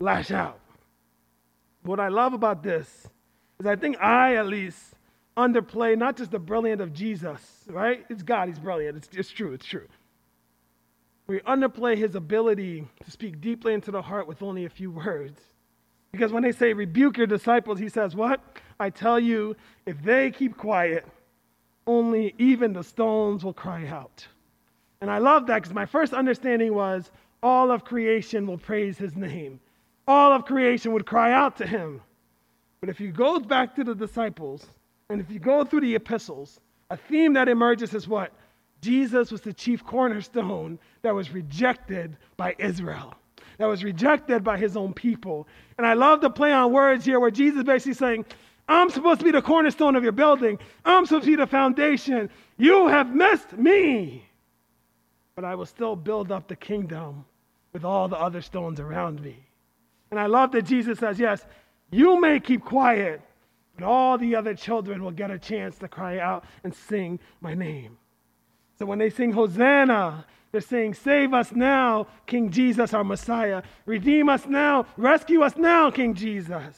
lash 0.00 0.30
out. 0.30 0.60
What 1.82 2.00
I 2.00 2.08
love 2.08 2.32
about 2.32 2.62
this 2.62 3.06
is 3.60 3.66
I 3.66 3.76
think 3.76 4.00
I, 4.00 4.36
at 4.36 4.46
least, 4.46 4.95
underplay 5.36 5.96
not 5.96 6.16
just 6.16 6.30
the 6.30 6.38
brilliance 6.38 6.80
of 6.80 6.92
Jesus, 6.92 7.40
right? 7.68 8.04
It's 8.08 8.22
God, 8.22 8.48
he's 8.48 8.58
brilliant. 8.58 8.96
It's, 8.96 9.08
it's 9.12 9.30
true, 9.30 9.52
it's 9.52 9.66
true. 9.66 9.86
We 11.26 11.40
underplay 11.40 11.96
his 11.96 12.14
ability 12.14 12.86
to 13.04 13.10
speak 13.10 13.40
deeply 13.40 13.74
into 13.74 13.90
the 13.90 14.02
heart 14.02 14.28
with 14.28 14.42
only 14.42 14.64
a 14.64 14.70
few 14.70 14.90
words. 14.90 15.40
Because 16.12 16.32
when 16.32 16.42
they 16.42 16.52
say 16.52 16.72
rebuke 16.72 17.18
your 17.18 17.26
disciples, 17.26 17.78
he 17.78 17.88
says, 17.88 18.14
What? 18.14 18.40
I 18.78 18.90
tell 18.90 19.18
you, 19.18 19.56
if 19.86 20.00
they 20.02 20.30
keep 20.30 20.56
quiet, 20.56 21.06
only 21.86 22.34
even 22.38 22.72
the 22.72 22.82
stones 22.82 23.44
will 23.44 23.52
cry 23.52 23.86
out. 23.86 24.26
And 25.00 25.10
I 25.10 25.18
love 25.18 25.46
that 25.46 25.56
because 25.56 25.74
my 25.74 25.86
first 25.86 26.12
understanding 26.12 26.74
was 26.74 27.10
all 27.42 27.70
of 27.70 27.84
creation 27.84 28.46
will 28.46 28.58
praise 28.58 28.96
his 28.96 29.14
name. 29.14 29.60
All 30.08 30.32
of 30.32 30.44
creation 30.44 30.92
would 30.92 31.06
cry 31.06 31.32
out 31.32 31.56
to 31.58 31.66
him. 31.66 32.00
But 32.80 32.88
if 32.88 33.00
you 33.00 33.10
go 33.10 33.38
back 33.40 33.74
to 33.76 33.84
the 33.84 33.94
disciples, 33.94 34.66
and 35.08 35.20
if 35.20 35.30
you 35.30 35.38
go 35.38 35.64
through 35.64 35.82
the 35.82 35.94
epistles, 35.94 36.60
a 36.90 36.96
theme 36.96 37.34
that 37.34 37.48
emerges 37.48 37.94
is 37.94 38.08
what? 38.08 38.32
Jesus 38.80 39.30
was 39.30 39.40
the 39.40 39.52
chief 39.52 39.84
cornerstone 39.84 40.78
that 41.02 41.14
was 41.14 41.32
rejected 41.32 42.16
by 42.36 42.54
Israel, 42.58 43.14
that 43.58 43.66
was 43.66 43.82
rejected 43.82 44.44
by 44.44 44.58
his 44.58 44.76
own 44.76 44.92
people. 44.92 45.46
And 45.78 45.86
I 45.86 45.94
love 45.94 46.20
the 46.20 46.30
play 46.30 46.52
on 46.52 46.72
words 46.72 47.04
here 47.04 47.20
where 47.20 47.30
Jesus 47.30 47.58
is 47.58 47.64
basically 47.64 47.94
saying, 47.94 48.26
I'm 48.68 48.90
supposed 48.90 49.20
to 49.20 49.24
be 49.24 49.30
the 49.30 49.42
cornerstone 49.42 49.94
of 49.94 50.02
your 50.02 50.12
building. 50.12 50.58
I'm 50.84 51.06
supposed 51.06 51.24
to 51.24 51.30
be 51.30 51.36
the 51.36 51.46
foundation. 51.46 52.28
You 52.58 52.88
have 52.88 53.14
missed 53.14 53.52
me. 53.56 54.24
But 55.36 55.44
I 55.44 55.54
will 55.54 55.66
still 55.66 55.94
build 55.94 56.32
up 56.32 56.48
the 56.48 56.56
kingdom 56.56 57.24
with 57.72 57.84
all 57.84 58.08
the 58.08 58.16
other 58.16 58.42
stones 58.42 58.80
around 58.80 59.22
me. 59.22 59.36
And 60.10 60.18
I 60.18 60.26
love 60.26 60.52
that 60.52 60.62
Jesus 60.62 60.98
says, 60.98 61.18
Yes, 61.18 61.44
you 61.90 62.20
may 62.20 62.40
keep 62.40 62.64
quiet, 62.64 63.20
but 63.76 63.84
all 63.84 64.18
the 64.18 64.34
other 64.34 64.54
children 64.54 65.04
will 65.04 65.10
get 65.10 65.30
a 65.30 65.38
chance 65.38 65.76
to 65.78 65.88
cry 65.88 66.18
out 66.18 66.44
and 66.64 66.74
sing 66.74 67.20
my 67.40 67.54
name. 67.54 67.98
So 68.78 68.86
when 68.86 68.98
they 68.98 69.10
sing 69.10 69.32
Hosanna, 69.32 70.26
they're 70.52 70.60
saying, 70.60 70.94
Save 70.94 71.34
us 71.34 71.52
now, 71.52 72.06
King 72.26 72.50
Jesus, 72.50 72.94
our 72.94 73.04
Messiah. 73.04 73.62
Redeem 73.84 74.28
us 74.28 74.46
now. 74.46 74.86
Rescue 74.96 75.42
us 75.42 75.56
now, 75.56 75.90
King 75.90 76.14
Jesus. 76.14 76.76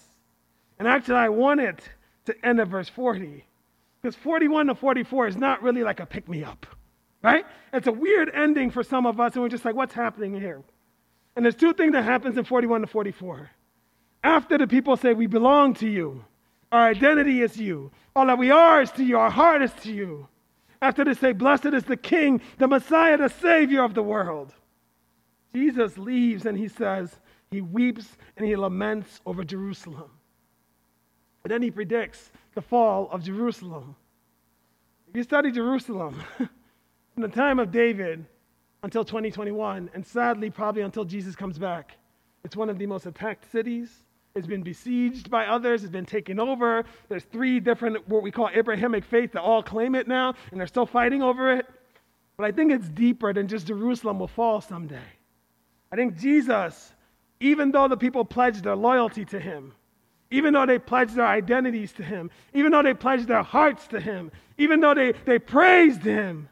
And 0.78 0.86
actually, 0.88 1.16
I 1.16 1.28
want 1.28 1.60
it 1.60 1.88
to 2.26 2.46
end 2.46 2.60
at 2.60 2.68
verse 2.68 2.88
40. 2.88 3.44
Because 4.00 4.16
41 4.16 4.68
to 4.68 4.74
44 4.74 5.28
is 5.28 5.36
not 5.36 5.62
really 5.62 5.82
like 5.82 6.00
a 6.00 6.06
pick 6.06 6.28
me 6.28 6.44
up, 6.44 6.66
right? 7.22 7.44
It's 7.72 7.88
a 7.88 7.92
weird 7.92 8.30
ending 8.32 8.70
for 8.70 8.84
some 8.84 9.06
of 9.06 9.18
us, 9.18 9.34
and 9.34 9.42
we're 9.42 9.48
just 9.48 9.64
like, 9.64 9.74
what's 9.74 9.94
happening 9.94 10.34
here? 10.34 10.62
And 11.34 11.44
there's 11.44 11.56
two 11.56 11.72
things 11.72 11.92
that 11.92 12.04
happens 12.04 12.36
in 12.36 12.44
41 12.44 12.82
to 12.82 12.86
44. 12.86 13.50
After 14.22 14.58
the 14.58 14.66
people 14.66 14.96
say, 14.96 15.14
We 15.14 15.26
belong 15.26 15.74
to 15.74 15.88
you, 15.88 16.24
our 16.70 16.88
identity 16.88 17.42
is 17.42 17.56
you, 17.56 17.90
all 18.14 18.26
that 18.26 18.38
we 18.38 18.50
are 18.50 18.82
is 18.82 18.90
to 18.92 19.04
you, 19.04 19.18
our 19.18 19.30
heart 19.30 19.62
is 19.62 19.72
to 19.82 19.92
you. 19.92 20.28
After 20.80 21.04
they 21.04 21.14
say, 21.14 21.32
Blessed 21.32 21.66
is 21.66 21.84
the 21.84 21.96
King, 21.96 22.40
the 22.58 22.68
Messiah, 22.68 23.16
the 23.16 23.28
Savior 23.28 23.82
of 23.82 23.94
the 23.94 24.02
world. 24.02 24.54
Jesus 25.54 25.96
leaves 25.98 26.46
and 26.46 26.56
he 26.56 26.68
says, 26.68 27.18
He 27.50 27.60
weeps 27.60 28.16
and 28.36 28.46
he 28.46 28.54
laments 28.54 29.20
over 29.26 29.44
Jerusalem. 29.44 30.10
And 31.42 31.50
then 31.50 31.62
he 31.62 31.70
predicts 31.70 32.30
the 32.54 32.60
fall 32.60 33.08
of 33.10 33.24
Jerusalem. 33.24 33.96
If 35.08 35.16
you 35.16 35.22
study 35.22 35.50
Jerusalem 35.50 36.22
from 36.36 37.22
the 37.22 37.28
time 37.28 37.58
of 37.58 37.72
David 37.72 38.26
until 38.82 39.04
2021, 39.04 39.90
and 39.94 40.06
sadly, 40.06 40.50
probably 40.50 40.82
until 40.82 41.04
Jesus 41.04 41.34
comes 41.34 41.58
back, 41.58 41.96
it's 42.44 42.56
one 42.56 42.68
of 42.68 42.78
the 42.78 42.86
most 42.86 43.06
attacked 43.06 43.50
cities. 43.50 44.04
It's 44.34 44.46
been 44.46 44.62
besieged 44.62 45.30
by 45.30 45.46
others. 45.46 45.82
It's 45.82 45.92
been 45.92 46.06
taken 46.06 46.38
over. 46.38 46.84
There's 47.08 47.24
three 47.24 47.60
different, 47.60 48.08
what 48.08 48.22
we 48.22 48.30
call 48.30 48.50
Abrahamic 48.52 49.04
faith, 49.04 49.32
that 49.32 49.42
all 49.42 49.62
claim 49.62 49.94
it 49.94 50.06
now, 50.06 50.34
and 50.50 50.60
they're 50.60 50.66
still 50.66 50.86
fighting 50.86 51.22
over 51.22 51.52
it. 51.52 51.66
But 52.36 52.44
I 52.44 52.52
think 52.52 52.70
it's 52.70 52.88
deeper 52.88 53.32
than 53.32 53.48
just 53.48 53.66
Jerusalem 53.66 54.20
will 54.20 54.28
fall 54.28 54.60
someday. 54.60 55.08
I 55.90 55.96
think 55.96 56.18
Jesus, 56.18 56.92
even 57.40 57.72
though 57.72 57.88
the 57.88 57.96
people 57.96 58.24
pledged 58.24 58.64
their 58.64 58.76
loyalty 58.76 59.24
to 59.26 59.40
him, 59.40 59.72
even 60.30 60.52
though 60.52 60.66
they 60.66 60.78
pledged 60.78 61.16
their 61.16 61.26
identities 61.26 61.92
to 61.94 62.02
him, 62.02 62.30
even 62.52 62.70
though 62.70 62.82
they 62.82 62.94
pledged 62.94 63.26
their 63.26 63.42
hearts 63.42 63.88
to 63.88 63.98
him, 63.98 64.30
even 64.58 64.80
though 64.80 64.94
they, 64.94 65.14
they 65.24 65.38
praised 65.38 66.02
him, 66.02 66.48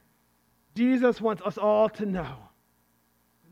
Jesus 0.74 1.20
wants 1.20 1.42
us 1.42 1.58
all 1.58 1.88
to 1.90 2.06
know 2.06 2.36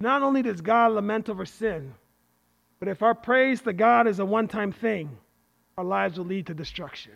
not 0.00 0.22
only 0.22 0.42
does 0.42 0.60
God 0.60 0.92
lament 0.92 1.28
over 1.28 1.46
sin, 1.46 1.94
but 2.84 2.90
if 2.90 3.02
our 3.02 3.14
praise 3.14 3.62
to 3.62 3.72
God 3.72 4.06
is 4.06 4.18
a 4.18 4.26
one 4.26 4.46
time 4.46 4.70
thing, 4.70 5.16
our 5.78 5.84
lives 5.84 6.18
will 6.18 6.26
lead 6.26 6.48
to 6.48 6.54
destruction. 6.54 7.12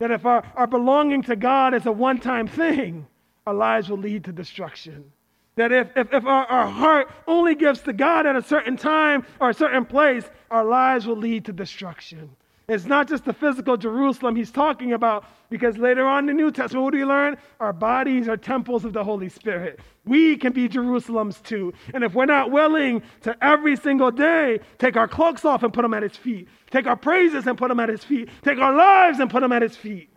That 0.00 0.10
if 0.10 0.26
our, 0.26 0.44
our 0.54 0.66
belonging 0.66 1.22
to 1.22 1.34
God 1.34 1.72
is 1.72 1.86
a 1.86 1.92
one 1.92 2.18
time 2.18 2.46
thing, 2.46 3.06
our 3.46 3.54
lives 3.54 3.88
will 3.88 3.96
lead 3.96 4.24
to 4.24 4.32
destruction. 4.32 5.12
That 5.56 5.72
if, 5.72 5.88
if, 5.96 6.12
if 6.12 6.26
our, 6.26 6.44
our 6.44 6.66
heart 6.66 7.10
only 7.26 7.54
gives 7.54 7.80
to 7.82 7.94
God 7.94 8.26
at 8.26 8.36
a 8.36 8.42
certain 8.42 8.76
time 8.76 9.24
or 9.40 9.48
a 9.48 9.54
certain 9.54 9.86
place, 9.86 10.28
our 10.50 10.66
lives 10.66 11.06
will 11.06 11.16
lead 11.16 11.46
to 11.46 11.54
destruction. 11.54 12.28
It's 12.70 12.86
not 12.86 13.08
just 13.08 13.24
the 13.24 13.32
physical 13.32 13.76
Jerusalem 13.76 14.36
he's 14.36 14.52
talking 14.52 14.92
about, 14.92 15.24
because 15.48 15.76
later 15.76 16.06
on 16.06 16.28
in 16.28 16.36
the 16.36 16.40
New 16.40 16.52
Testament, 16.52 16.84
what 16.84 16.92
do 16.92 16.98
we 16.98 17.04
learn? 17.04 17.36
Our 17.58 17.72
bodies 17.72 18.28
are 18.28 18.36
temples 18.36 18.84
of 18.84 18.92
the 18.92 19.02
Holy 19.02 19.28
Spirit. 19.28 19.80
We 20.04 20.36
can 20.36 20.52
be 20.52 20.68
Jerusalems 20.68 21.42
too. 21.42 21.74
And 21.92 22.04
if 22.04 22.14
we're 22.14 22.26
not 22.26 22.52
willing 22.52 23.02
to 23.22 23.36
every 23.44 23.74
single 23.74 24.12
day 24.12 24.60
take 24.78 24.96
our 24.96 25.08
cloaks 25.08 25.44
off 25.44 25.64
and 25.64 25.72
put 25.72 25.82
them 25.82 25.92
at 25.94 26.04
his 26.04 26.16
feet, 26.16 26.46
take 26.70 26.86
our 26.86 26.94
praises 26.94 27.48
and 27.48 27.58
put 27.58 27.70
them 27.70 27.80
at 27.80 27.88
his 27.88 28.04
feet, 28.04 28.28
take 28.42 28.60
our 28.60 28.72
lives 28.72 29.18
and 29.18 29.28
put 29.28 29.40
them 29.40 29.50
at 29.50 29.62
his 29.62 29.74
feet, 29.74 30.08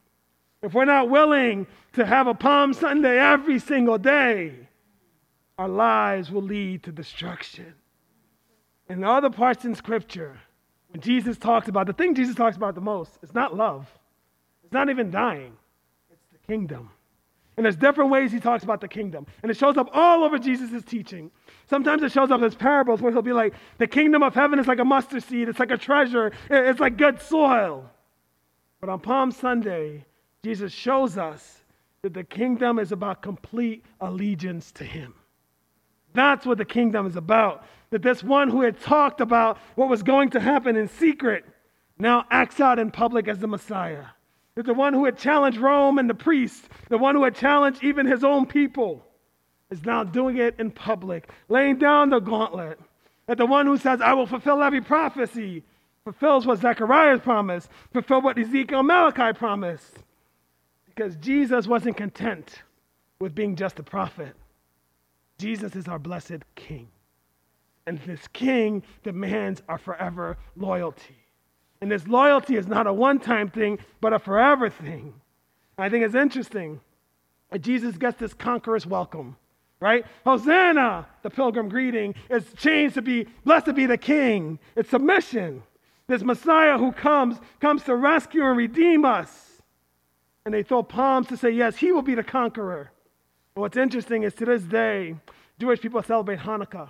if 0.61 0.75
we're 0.75 0.85
not 0.85 1.09
willing 1.09 1.65
to 1.93 2.05
have 2.05 2.27
a 2.27 2.35
Palm 2.35 2.73
Sunday 2.73 3.17
every 3.17 3.57
single 3.57 3.97
day, 3.97 4.53
our 5.57 5.67
lives 5.67 6.29
will 6.29 6.43
lead 6.43 6.83
to 6.83 6.91
destruction. 6.91 7.73
In 8.87 9.03
other 9.03 9.31
parts 9.31 9.65
in 9.65 9.73
Scripture, 9.73 10.37
when 10.93 11.01
Jesus 11.01 11.37
talks 11.37 11.67
about 11.67 11.87
the 11.87 11.93
thing 11.93 12.13
Jesus 12.13 12.35
talks 12.35 12.55
about 12.55 12.75
the 12.75 12.81
most, 12.81 13.17
it's 13.23 13.33
not 13.33 13.57
love. 13.57 13.87
It's 14.63 14.71
not 14.71 14.89
even 14.89 15.09
dying. 15.09 15.53
It's 16.11 16.21
the 16.31 16.37
kingdom. 16.47 16.91
And 17.57 17.65
there's 17.65 17.75
different 17.75 18.11
ways 18.11 18.31
he 18.31 18.39
talks 18.39 18.63
about 18.63 18.79
the 18.79 18.87
kingdom. 18.87 19.25
And 19.41 19.51
it 19.51 19.57
shows 19.57 19.75
up 19.75 19.89
all 19.91 20.23
over 20.23 20.37
Jesus' 20.37 20.83
teaching. 20.83 21.31
Sometimes 21.67 22.03
it 22.03 22.11
shows 22.11 22.29
up 22.29 22.41
as 22.41 22.53
parables 22.53 23.01
where 23.01 23.11
he'll 23.11 23.23
be 23.23 23.33
like, 23.33 23.55
the 23.79 23.87
kingdom 23.87 24.21
of 24.21 24.35
heaven 24.35 24.59
is 24.59 24.67
like 24.67 24.79
a 24.79 24.85
mustard 24.85 25.23
seed, 25.23 25.49
it's 25.49 25.59
like 25.59 25.71
a 25.71 25.77
treasure, 25.77 26.31
it's 26.49 26.79
like 26.79 26.97
good 26.97 27.19
soil. 27.19 27.89
But 28.79 28.89
on 28.89 28.99
Palm 28.99 29.31
Sunday, 29.31 30.05
Jesus 30.43 30.71
shows 30.71 31.17
us 31.17 31.63
that 32.03 32.13
the 32.13 32.23
kingdom 32.23 32.77
is 32.77 32.91
about 32.91 33.23
complete 33.23 33.83
allegiance 33.99 34.71
to 34.73 34.83
him. 34.83 35.15
That's 36.13 36.45
what 36.45 36.59
the 36.59 36.65
kingdom 36.65 37.07
is 37.07 37.15
about 37.15 37.65
that 37.93 38.01
this 38.01 38.23
one 38.23 38.49
who 38.49 38.63
had 38.63 38.79
talked 38.79 39.21
about 39.21 39.59
what 39.75 39.87
was 39.87 40.01
going 40.01 40.31
to 40.31 40.39
happen 40.39 40.75
in 40.75 40.87
secret 40.87 41.45
now 41.99 42.25
acts 42.31 42.59
out 42.59 42.79
in 42.79 42.89
public 42.89 43.27
as 43.27 43.37
the 43.37 43.45
Messiah. 43.45 44.05
That 44.55 44.65
the 44.65 44.73
one 44.73 44.95
who 44.95 45.05
had 45.05 45.15
challenged 45.15 45.59
Rome 45.59 45.99
and 45.99 46.09
the 46.09 46.15
priests, 46.15 46.67
the 46.89 46.97
one 46.97 47.13
who 47.13 47.23
had 47.23 47.35
challenged 47.35 47.83
even 47.83 48.07
his 48.07 48.23
own 48.23 48.47
people, 48.47 49.05
is 49.69 49.85
now 49.85 50.03
doing 50.03 50.37
it 50.37 50.55
in 50.59 50.71
public, 50.71 51.29
laying 51.49 51.77
down 51.77 52.09
the 52.09 52.17
gauntlet. 52.17 52.79
That 53.27 53.37
the 53.37 53.45
one 53.45 53.67
who 53.67 53.77
says, 53.77 54.01
I 54.01 54.13
will 54.13 54.25
fulfill 54.25 54.63
every 54.63 54.81
prophecy, 54.81 55.61
fulfills 56.03 56.47
what 56.47 56.61
Zechariah 56.61 57.19
promised, 57.19 57.69
fulfill 57.91 58.23
what 58.23 58.39
Ezekiel 58.39 58.81
Malachi 58.81 59.37
promised. 59.37 59.99
Because 60.87 61.15
Jesus 61.17 61.67
wasn't 61.67 61.97
content 61.97 62.63
with 63.19 63.35
being 63.35 63.55
just 63.55 63.77
a 63.77 63.83
prophet. 63.83 64.35
Jesus 65.37 65.75
is 65.75 65.87
our 65.87 65.99
blessed 65.99 66.39
King. 66.55 66.89
And 67.85 67.99
this 67.99 68.27
king 68.29 68.83
demands 69.03 69.61
our 69.67 69.77
forever 69.77 70.37
loyalty. 70.55 71.17
And 71.81 71.91
this 71.91 72.07
loyalty 72.07 72.55
is 72.55 72.67
not 72.67 72.87
a 72.87 72.93
one 72.93 73.19
time 73.19 73.49
thing, 73.49 73.79
but 73.99 74.13
a 74.13 74.19
forever 74.19 74.69
thing. 74.69 75.13
I 75.77 75.89
think 75.89 76.05
it's 76.05 76.15
interesting 76.15 76.79
that 77.51 77.59
Jesus 77.59 77.97
gets 77.97 78.19
this 78.19 78.33
conqueror's 78.33 78.85
welcome, 78.85 79.35
right? 79.79 80.05
Hosanna, 80.23 81.07
the 81.23 81.29
pilgrim 81.29 81.67
greeting, 81.67 82.15
is 82.29 82.45
changed 82.53 82.95
to 82.95 83.01
be 83.01 83.27
blessed 83.43 83.75
be 83.75 83.85
the 83.85 83.97
king. 83.97 84.59
It's 84.75 84.89
submission. 84.89 85.63
This 86.07 86.23
Messiah 86.23 86.77
who 86.77 86.91
comes, 86.91 87.37
comes 87.59 87.83
to 87.83 87.95
rescue 87.95 88.45
and 88.45 88.57
redeem 88.57 89.03
us. 89.03 89.61
And 90.45 90.53
they 90.53 90.63
throw 90.63 90.83
palms 90.83 91.27
to 91.27 91.37
say, 91.37 91.51
yes, 91.51 91.77
he 91.77 91.91
will 91.91 92.01
be 92.01 92.15
the 92.15 92.23
conqueror. 92.23 92.91
And 93.55 93.61
what's 93.61 93.77
interesting 93.77 94.23
is 94.23 94.33
to 94.35 94.45
this 94.45 94.63
day, 94.63 95.15
Jewish 95.59 95.79
people 95.79 96.01
celebrate 96.01 96.39
Hanukkah. 96.39 96.89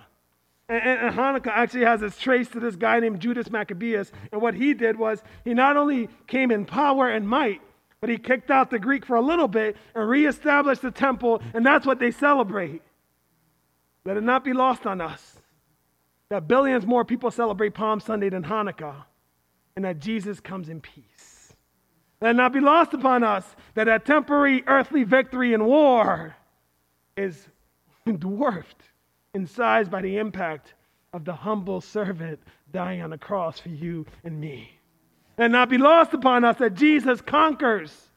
And, 0.68 1.14
Hanukkah 1.14 1.48
actually 1.48 1.84
has 1.84 2.00
its 2.02 2.18
trace 2.18 2.48
to 2.48 2.60
this 2.60 2.76
guy 2.76 2.98
named 3.00 3.20
Judas 3.20 3.50
Maccabeus. 3.50 4.10
And 4.32 4.40
what 4.40 4.54
he 4.54 4.72
did 4.72 4.98
was 4.98 5.22
he 5.44 5.52
not 5.52 5.76
only 5.76 6.08
came 6.26 6.50
in 6.50 6.64
power 6.64 7.08
and 7.08 7.28
might, 7.28 7.60
but 8.00 8.08
he 8.08 8.18
kicked 8.18 8.50
out 8.50 8.70
the 8.70 8.78
Greek 8.78 9.04
for 9.04 9.16
a 9.16 9.20
little 9.20 9.48
bit 9.48 9.76
and 9.94 10.08
reestablished 10.08 10.82
the 10.82 10.90
temple, 10.90 11.42
and 11.52 11.64
that's 11.64 11.86
what 11.86 11.98
they 11.98 12.10
celebrate. 12.10 12.82
Let 14.04 14.16
it 14.16 14.22
not 14.22 14.44
be 14.44 14.52
lost 14.52 14.86
on 14.86 15.00
us 15.00 15.38
that 16.30 16.48
billions 16.48 16.86
more 16.86 17.04
people 17.04 17.30
celebrate 17.30 17.74
Palm 17.74 18.00
Sunday 18.00 18.28
than 18.28 18.44
Hanukkah, 18.44 19.04
and 19.76 19.84
that 19.84 20.00
Jesus 20.00 20.40
comes 20.40 20.68
in 20.68 20.80
peace. 20.80 21.52
Let 22.20 22.30
it 22.30 22.36
not 22.36 22.52
be 22.52 22.60
lost 22.60 22.94
upon 22.94 23.22
us 23.22 23.44
that 23.74 23.84
that 23.84 24.04
temporary 24.04 24.64
earthly 24.66 25.04
victory 25.04 25.52
in 25.52 25.64
war 25.64 26.36
is 27.16 27.48
dwarfed 28.18 28.82
in 29.34 29.46
size 29.46 29.88
by 29.88 30.00
the 30.00 30.16
impact 30.16 30.74
of 31.12 31.24
the 31.24 31.34
humble 31.34 31.80
servant 31.80 32.40
dying 32.72 33.02
on 33.02 33.10
the 33.10 33.18
cross 33.18 33.58
for 33.58 33.68
you 33.68 34.06
and 34.24 34.40
me. 34.40 34.70
And 35.36 35.52
not 35.52 35.68
be 35.68 35.78
lost 35.78 36.14
upon 36.14 36.44
us 36.44 36.58
that 36.58 36.74
Jesus 36.74 37.20
conquers, 37.20 38.10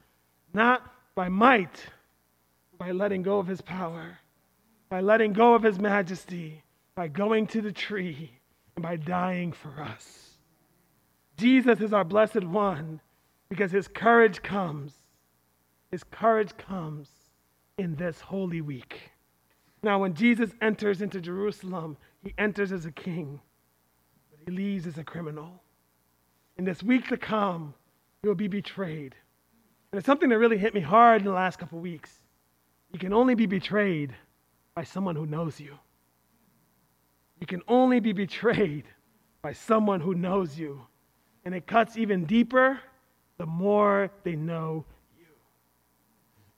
not 0.53 0.83
by 1.15 1.29
might, 1.29 1.85
by 2.77 2.91
letting 2.91 3.23
go 3.23 3.39
of 3.39 3.47
his 3.47 3.61
power, 3.61 4.17
by 4.89 5.01
letting 5.01 5.33
go 5.33 5.55
of 5.55 5.63
his 5.63 5.79
majesty, 5.79 6.63
by 6.95 7.07
going 7.07 7.47
to 7.47 7.61
the 7.61 7.71
tree, 7.71 8.31
and 8.75 8.83
by 8.83 8.95
dying 8.95 9.51
for 9.51 9.81
us. 9.81 10.29
Jesus 11.37 11.81
is 11.81 11.93
our 11.93 12.03
blessed 12.03 12.43
one 12.43 12.99
because 13.49 13.71
his 13.71 13.87
courage 13.87 14.41
comes. 14.41 14.93
His 15.91 16.03
courage 16.03 16.55
comes 16.57 17.09
in 17.77 17.95
this 17.95 18.19
holy 18.19 18.61
week. 18.61 19.11
Now, 19.87 19.99
when 19.99 20.15
Jesus 20.15 20.51
enters 20.61 21.01
into 21.01 21.21
Jerusalem, 21.21 21.95
he 22.21 22.33
enters 22.37 22.73
as 22.73 22.85
a 22.85 22.91
king, 22.91 23.39
but 24.29 24.37
he 24.43 24.51
leaves 24.51 24.85
as 24.85 24.97
a 24.97 25.03
criminal. 25.05 25.63
In 26.57 26.65
this 26.65 26.83
week 26.83 27.07
to 27.07 27.15
come, 27.15 27.73
he 28.21 28.27
will 28.27 28.35
be 28.35 28.49
betrayed. 28.49 29.15
And 29.89 29.97
it's 29.97 30.05
something 30.05 30.27
that 30.27 30.39
really 30.39 30.57
hit 30.57 30.73
me 30.73 30.81
hard 30.81 31.21
in 31.21 31.25
the 31.25 31.31
last 31.31 31.57
couple 31.57 31.79
weeks. 31.79 32.19
You 32.91 32.99
can 32.99 33.13
only 33.13 33.33
be 33.33 33.45
betrayed 33.45 34.13
by 34.75 34.83
someone 34.83 35.15
who 35.15 35.25
knows 35.25 35.57
you. 35.57 35.79
You 37.39 37.47
can 37.47 37.61
only 37.69 38.01
be 38.01 38.11
betrayed 38.11 38.83
by 39.41 39.53
someone 39.53 40.01
who 40.01 40.15
knows 40.15 40.59
you. 40.59 40.81
And 41.45 41.55
it 41.55 41.65
cuts 41.65 41.95
even 41.95 42.25
deeper 42.25 42.77
the 43.37 43.45
more 43.45 44.11
they 44.25 44.35
know 44.35 44.83
you. 45.17 45.27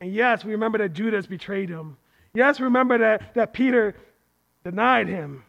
And 0.01 0.11
yes, 0.11 0.43
we 0.43 0.51
remember 0.51 0.79
that 0.79 0.93
Judas 0.93 1.27
betrayed 1.27 1.69
him. 1.69 1.95
Yes, 2.33 2.59
remember 2.59 2.97
that, 2.99 3.33
that 3.33 3.53
Peter 3.53 3.95
denied 4.63 5.07
him. 5.07 5.43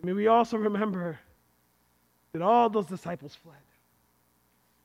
I 0.00 0.06
mean, 0.06 0.16
we 0.16 0.26
also 0.28 0.56
remember 0.56 1.18
that 2.32 2.42
all 2.42 2.68
those 2.68 2.86
disciples 2.86 3.34
fled. 3.34 3.56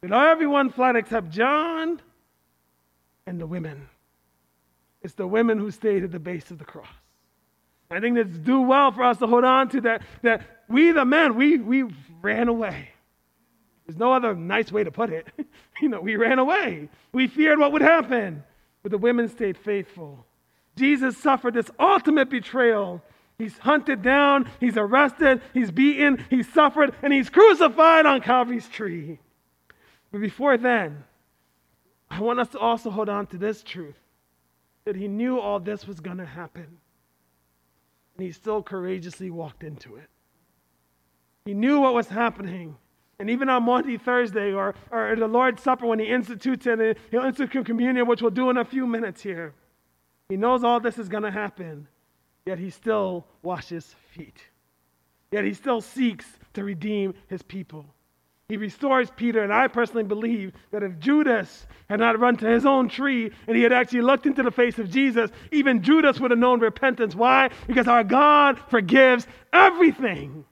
That 0.01 0.11
everyone 0.11 0.71
fled 0.71 0.95
except 0.95 1.29
John 1.29 2.01
and 3.27 3.39
the 3.39 3.45
women. 3.45 3.87
It's 5.01 5.13
the 5.13 5.27
women 5.27 5.59
who 5.59 5.71
stayed 5.71 6.03
at 6.03 6.11
the 6.11 6.19
base 6.19 6.49
of 6.51 6.57
the 6.57 6.65
cross. 6.65 6.87
I 7.89 7.99
think 7.99 8.17
it's 8.17 8.37
do 8.37 8.61
well 8.61 8.91
for 8.91 9.03
us 9.03 9.17
to 9.17 9.27
hold 9.27 9.43
on 9.43 9.69
to 9.69 9.81
that, 9.81 10.01
that 10.21 10.63
we, 10.69 10.91
the 10.91 11.03
men, 11.03 11.35
we, 11.35 11.57
we 11.57 11.93
ran 12.21 12.47
away. 12.47 12.89
There's 13.85 13.97
no 13.97 14.13
other 14.13 14.33
nice 14.33 14.71
way 14.71 14.83
to 14.83 14.91
put 14.91 15.09
it. 15.09 15.27
you 15.81 15.89
know, 15.89 15.99
we 15.99 16.15
ran 16.15 16.39
away. 16.39 16.87
We 17.11 17.27
feared 17.27 17.59
what 17.59 17.73
would 17.73 17.81
happen, 17.81 18.43
but 18.81 18.91
the 18.91 18.97
women 18.97 19.27
stayed 19.27 19.57
faithful. 19.57 20.25
Jesus 20.81 21.15
suffered 21.15 21.53
this 21.53 21.69
ultimate 21.79 22.27
betrayal. 22.31 23.03
He's 23.37 23.55
hunted 23.59 24.01
down, 24.01 24.49
he's 24.59 24.77
arrested, 24.77 25.39
he's 25.53 25.69
beaten, 25.69 26.25
he's 26.27 26.51
suffered, 26.51 26.95
and 27.03 27.13
he's 27.13 27.29
crucified 27.29 28.07
on 28.07 28.21
Calvary's 28.21 28.67
tree. 28.67 29.19
But 30.11 30.21
before 30.21 30.57
then, 30.57 31.03
I 32.09 32.19
want 32.19 32.39
us 32.39 32.47
to 32.49 32.59
also 32.59 32.89
hold 32.89 33.09
on 33.09 33.27
to 33.27 33.37
this 33.37 33.61
truth 33.61 33.99
that 34.85 34.95
he 34.95 35.07
knew 35.07 35.39
all 35.39 35.59
this 35.59 35.85
was 35.85 35.99
going 35.99 36.17
to 36.17 36.25
happen. 36.25 36.79
And 38.17 38.25
he 38.25 38.31
still 38.31 38.63
courageously 38.63 39.29
walked 39.29 39.63
into 39.63 39.97
it. 39.97 40.09
He 41.45 41.53
knew 41.53 41.79
what 41.79 41.93
was 41.93 42.07
happening. 42.07 42.75
And 43.19 43.29
even 43.29 43.49
on 43.49 43.61
Maundy 43.63 43.99
Thursday 43.99 44.51
or, 44.51 44.73
or 44.89 45.15
the 45.15 45.27
Lord's 45.27 45.61
Supper, 45.61 45.85
when 45.85 45.99
he 45.99 46.07
institutes 46.07 46.65
it, 46.65 46.97
he'll 47.11 47.21
institute 47.21 47.67
communion, 47.67 48.07
which 48.07 48.23
we'll 48.23 48.31
do 48.31 48.49
in 48.49 48.57
a 48.57 48.65
few 48.65 48.87
minutes 48.87 49.21
here. 49.21 49.53
He 50.31 50.37
knows 50.37 50.63
all 50.63 50.79
this 50.79 50.97
is 50.97 51.09
going 51.09 51.23
to 51.23 51.29
happen, 51.29 51.89
yet 52.45 52.57
he 52.57 52.69
still 52.69 53.27
washes 53.41 53.93
feet. 54.11 54.41
Yet 55.29 55.43
he 55.43 55.53
still 55.53 55.81
seeks 55.81 56.25
to 56.53 56.63
redeem 56.63 57.15
his 57.27 57.41
people. 57.41 57.85
He 58.47 58.55
restores 58.55 59.11
Peter, 59.11 59.43
and 59.43 59.51
I 59.51 59.67
personally 59.67 60.05
believe 60.05 60.53
that 60.71 60.83
if 60.83 60.97
Judas 60.99 61.67
had 61.89 61.99
not 61.99 62.17
run 62.17 62.37
to 62.37 62.47
his 62.47 62.65
own 62.65 62.87
tree 62.87 63.29
and 63.45 63.57
he 63.57 63.63
had 63.63 63.73
actually 63.73 64.03
looked 64.03 64.25
into 64.25 64.41
the 64.41 64.51
face 64.51 64.79
of 64.79 64.89
Jesus, 64.89 65.29
even 65.51 65.83
Judas 65.83 66.17
would 66.21 66.31
have 66.31 66.39
known 66.39 66.61
repentance. 66.61 67.13
Why? 67.13 67.49
Because 67.67 67.89
our 67.89 68.05
God 68.05 68.57
forgives 68.69 69.27
everything. 69.51 70.45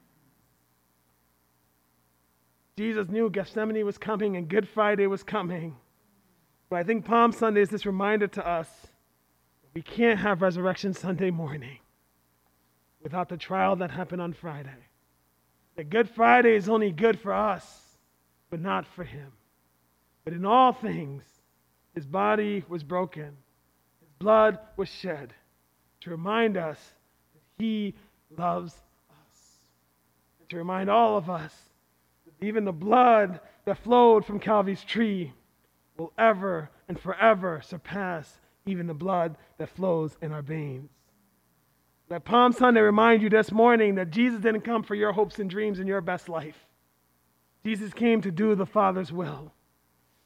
Jesus 2.76 3.08
knew 3.08 3.30
Gethsemane 3.30 3.86
was 3.86 3.96
coming 3.96 4.36
and 4.36 4.46
Good 4.46 4.68
Friday 4.68 5.06
was 5.06 5.22
coming. 5.22 5.74
But 6.68 6.80
I 6.80 6.82
think 6.82 7.06
Palm 7.06 7.32
Sunday 7.32 7.62
is 7.62 7.70
this 7.70 7.86
reminder 7.86 8.26
to 8.26 8.46
us 8.46 8.68
we 9.74 9.82
can't 9.82 10.18
have 10.18 10.42
Resurrection 10.42 10.94
Sunday 10.94 11.30
morning 11.30 11.78
without 13.02 13.28
the 13.28 13.36
trial 13.36 13.76
that 13.76 13.90
happened 13.90 14.20
on 14.20 14.32
Friday. 14.32 14.86
That 15.76 15.90
Good 15.90 16.08
Friday 16.10 16.54
is 16.54 16.68
only 16.68 16.90
good 16.90 17.18
for 17.18 17.32
us 17.32 17.90
but 18.50 18.60
not 18.60 18.86
for 18.86 19.04
him. 19.04 19.32
But 20.24 20.34
in 20.34 20.44
all 20.44 20.72
things, 20.72 21.22
his 21.94 22.04
body 22.04 22.64
was 22.68 22.82
broken, 22.82 23.36
his 24.00 24.10
blood 24.18 24.58
was 24.76 24.88
shed 24.88 25.32
to 26.00 26.10
remind 26.10 26.56
us 26.56 26.78
that 27.34 27.64
he 27.64 27.94
loves 28.36 28.72
us. 28.72 29.38
And 30.40 30.48
to 30.50 30.56
remind 30.56 30.90
all 30.90 31.16
of 31.16 31.30
us 31.30 31.54
that 32.26 32.46
even 32.46 32.64
the 32.64 32.72
blood 32.72 33.40
that 33.64 33.78
flowed 33.78 34.24
from 34.24 34.40
Calvary's 34.40 34.82
tree 34.82 35.32
will 35.96 36.12
ever 36.18 36.70
and 36.88 36.98
forever 36.98 37.60
surpass 37.62 38.39
even 38.66 38.86
the 38.86 38.94
blood 38.94 39.36
that 39.58 39.68
flows 39.68 40.16
in 40.20 40.32
our 40.32 40.42
veins. 40.42 40.90
Let 42.08 42.24
Palm 42.24 42.52
Sunday 42.52 42.80
remind 42.80 43.22
you 43.22 43.30
this 43.30 43.52
morning 43.52 43.94
that 43.94 44.10
Jesus 44.10 44.40
didn't 44.40 44.62
come 44.62 44.82
for 44.82 44.96
your 44.96 45.12
hopes 45.12 45.38
and 45.38 45.48
dreams 45.48 45.78
and 45.78 45.86
your 45.86 46.00
best 46.00 46.28
life. 46.28 46.66
Jesus 47.64 47.92
came 47.92 48.20
to 48.22 48.32
do 48.32 48.54
the 48.54 48.66
Father's 48.66 49.12
will. 49.12 49.52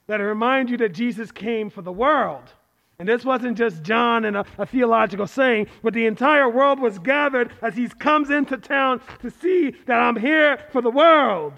Let 0.09 0.21
it 0.21 0.25
remind 0.25 0.71
you 0.71 0.77
that 0.79 0.95
Jesus 0.95 1.31
came 1.31 1.69
for 1.69 1.83
the 1.83 1.93
world. 1.93 2.53
And 2.99 3.09
this 3.09 3.25
wasn't 3.25 3.59
just 3.59 3.83
John 3.83 4.25
and 4.25 4.37
a, 4.37 4.47
a, 4.57 4.67
theological 4.67 5.27
saying, 5.27 5.67
but 5.83 5.95
the 5.95 6.07
entire 6.07 6.49
world 6.49 6.79
was 6.79 6.99
gathered 6.99 7.53
as 7.61 7.75
he 7.75 7.89
comes 7.89 8.31
into 8.31 8.57
town 8.57 9.01
to 9.21 9.31
see 9.31 9.75
that 9.87 9.99
I'm 9.99 10.17
here 10.17 10.59
for 10.71 10.81
the 10.81 10.91
world. 10.91 11.55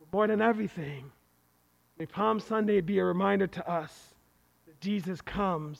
But 0.00 0.12
more 0.12 0.26
than 0.26 0.42
everything, 0.42 1.12
may 1.98 2.06
Palm 2.06 2.40
Sunday 2.40 2.80
be 2.80 2.98
a 2.98 3.04
reminder 3.04 3.46
to 3.46 3.70
us 3.70 4.11
Jesus 4.82 5.20
comes 5.20 5.78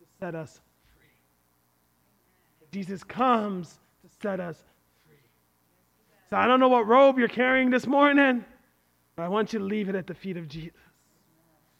to 0.00 0.06
set 0.18 0.34
us 0.34 0.60
free. 0.96 1.06
Jesus 2.72 3.04
comes 3.04 3.78
to 4.02 4.08
set 4.20 4.40
us 4.40 4.56
free. 5.06 5.14
so 6.28 6.36
I 6.36 6.48
don't 6.48 6.58
know 6.58 6.68
what 6.68 6.86
robe 6.88 7.16
you're 7.16 7.28
carrying 7.28 7.70
this 7.70 7.86
morning, 7.86 8.44
but 9.14 9.22
I 9.22 9.28
want 9.28 9.52
you 9.52 9.60
to 9.60 9.64
leave 9.64 9.88
it 9.88 9.94
at 9.94 10.08
the 10.08 10.14
feet 10.14 10.36
of 10.36 10.48
Jesus. 10.48 10.74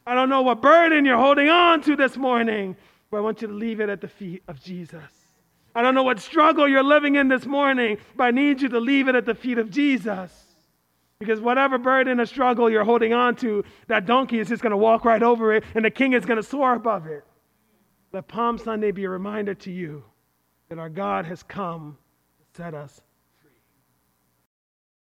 I 0.06 0.14
don't 0.14 0.28
know 0.28 0.42
what 0.42 0.62
burden 0.62 1.04
you're 1.04 1.18
holding 1.18 1.48
on 1.48 1.82
to 1.82 1.96
this 1.96 2.16
morning, 2.16 2.76
but 3.10 3.16
I 3.16 3.20
want 3.20 3.42
you 3.42 3.48
to 3.48 3.54
leave 3.54 3.80
it 3.80 3.88
at 3.88 4.00
the 4.00 4.08
feet 4.08 4.44
of 4.46 4.62
Jesus. 4.62 5.02
I 5.74 5.82
don't 5.82 5.96
know 5.96 6.04
what 6.04 6.20
struggle 6.20 6.68
you're 6.68 6.84
living 6.84 7.16
in 7.16 7.26
this 7.26 7.46
morning, 7.46 7.98
but 8.16 8.24
I 8.24 8.30
need 8.30 8.62
you 8.62 8.68
to 8.68 8.78
leave 8.78 9.08
it 9.08 9.16
at 9.16 9.26
the 9.26 9.34
feet 9.34 9.58
of 9.58 9.70
Jesus. 9.70 10.30
Because 11.20 11.40
whatever 11.40 11.76
burden 11.76 12.18
or 12.18 12.26
struggle 12.26 12.70
you're 12.70 12.82
holding 12.82 13.12
on 13.12 13.36
to, 13.36 13.62
that 13.88 14.06
donkey 14.06 14.40
is 14.40 14.48
just 14.48 14.62
going 14.62 14.70
to 14.70 14.76
walk 14.76 15.04
right 15.04 15.22
over 15.22 15.54
it, 15.54 15.64
and 15.74 15.84
the 15.84 15.90
king 15.90 16.14
is 16.14 16.24
going 16.24 16.38
to 16.38 16.42
soar 16.42 16.74
above 16.74 17.06
it. 17.06 17.24
Let 18.12 18.26
Palm 18.26 18.56
Sunday 18.58 18.90
be 18.90 19.04
a 19.04 19.10
reminder 19.10 19.54
to 19.54 19.70
you 19.70 20.02
that 20.70 20.78
our 20.78 20.88
God 20.88 21.26
has 21.26 21.42
come 21.42 21.98
to 22.38 22.62
set 22.62 22.74
us 22.74 23.02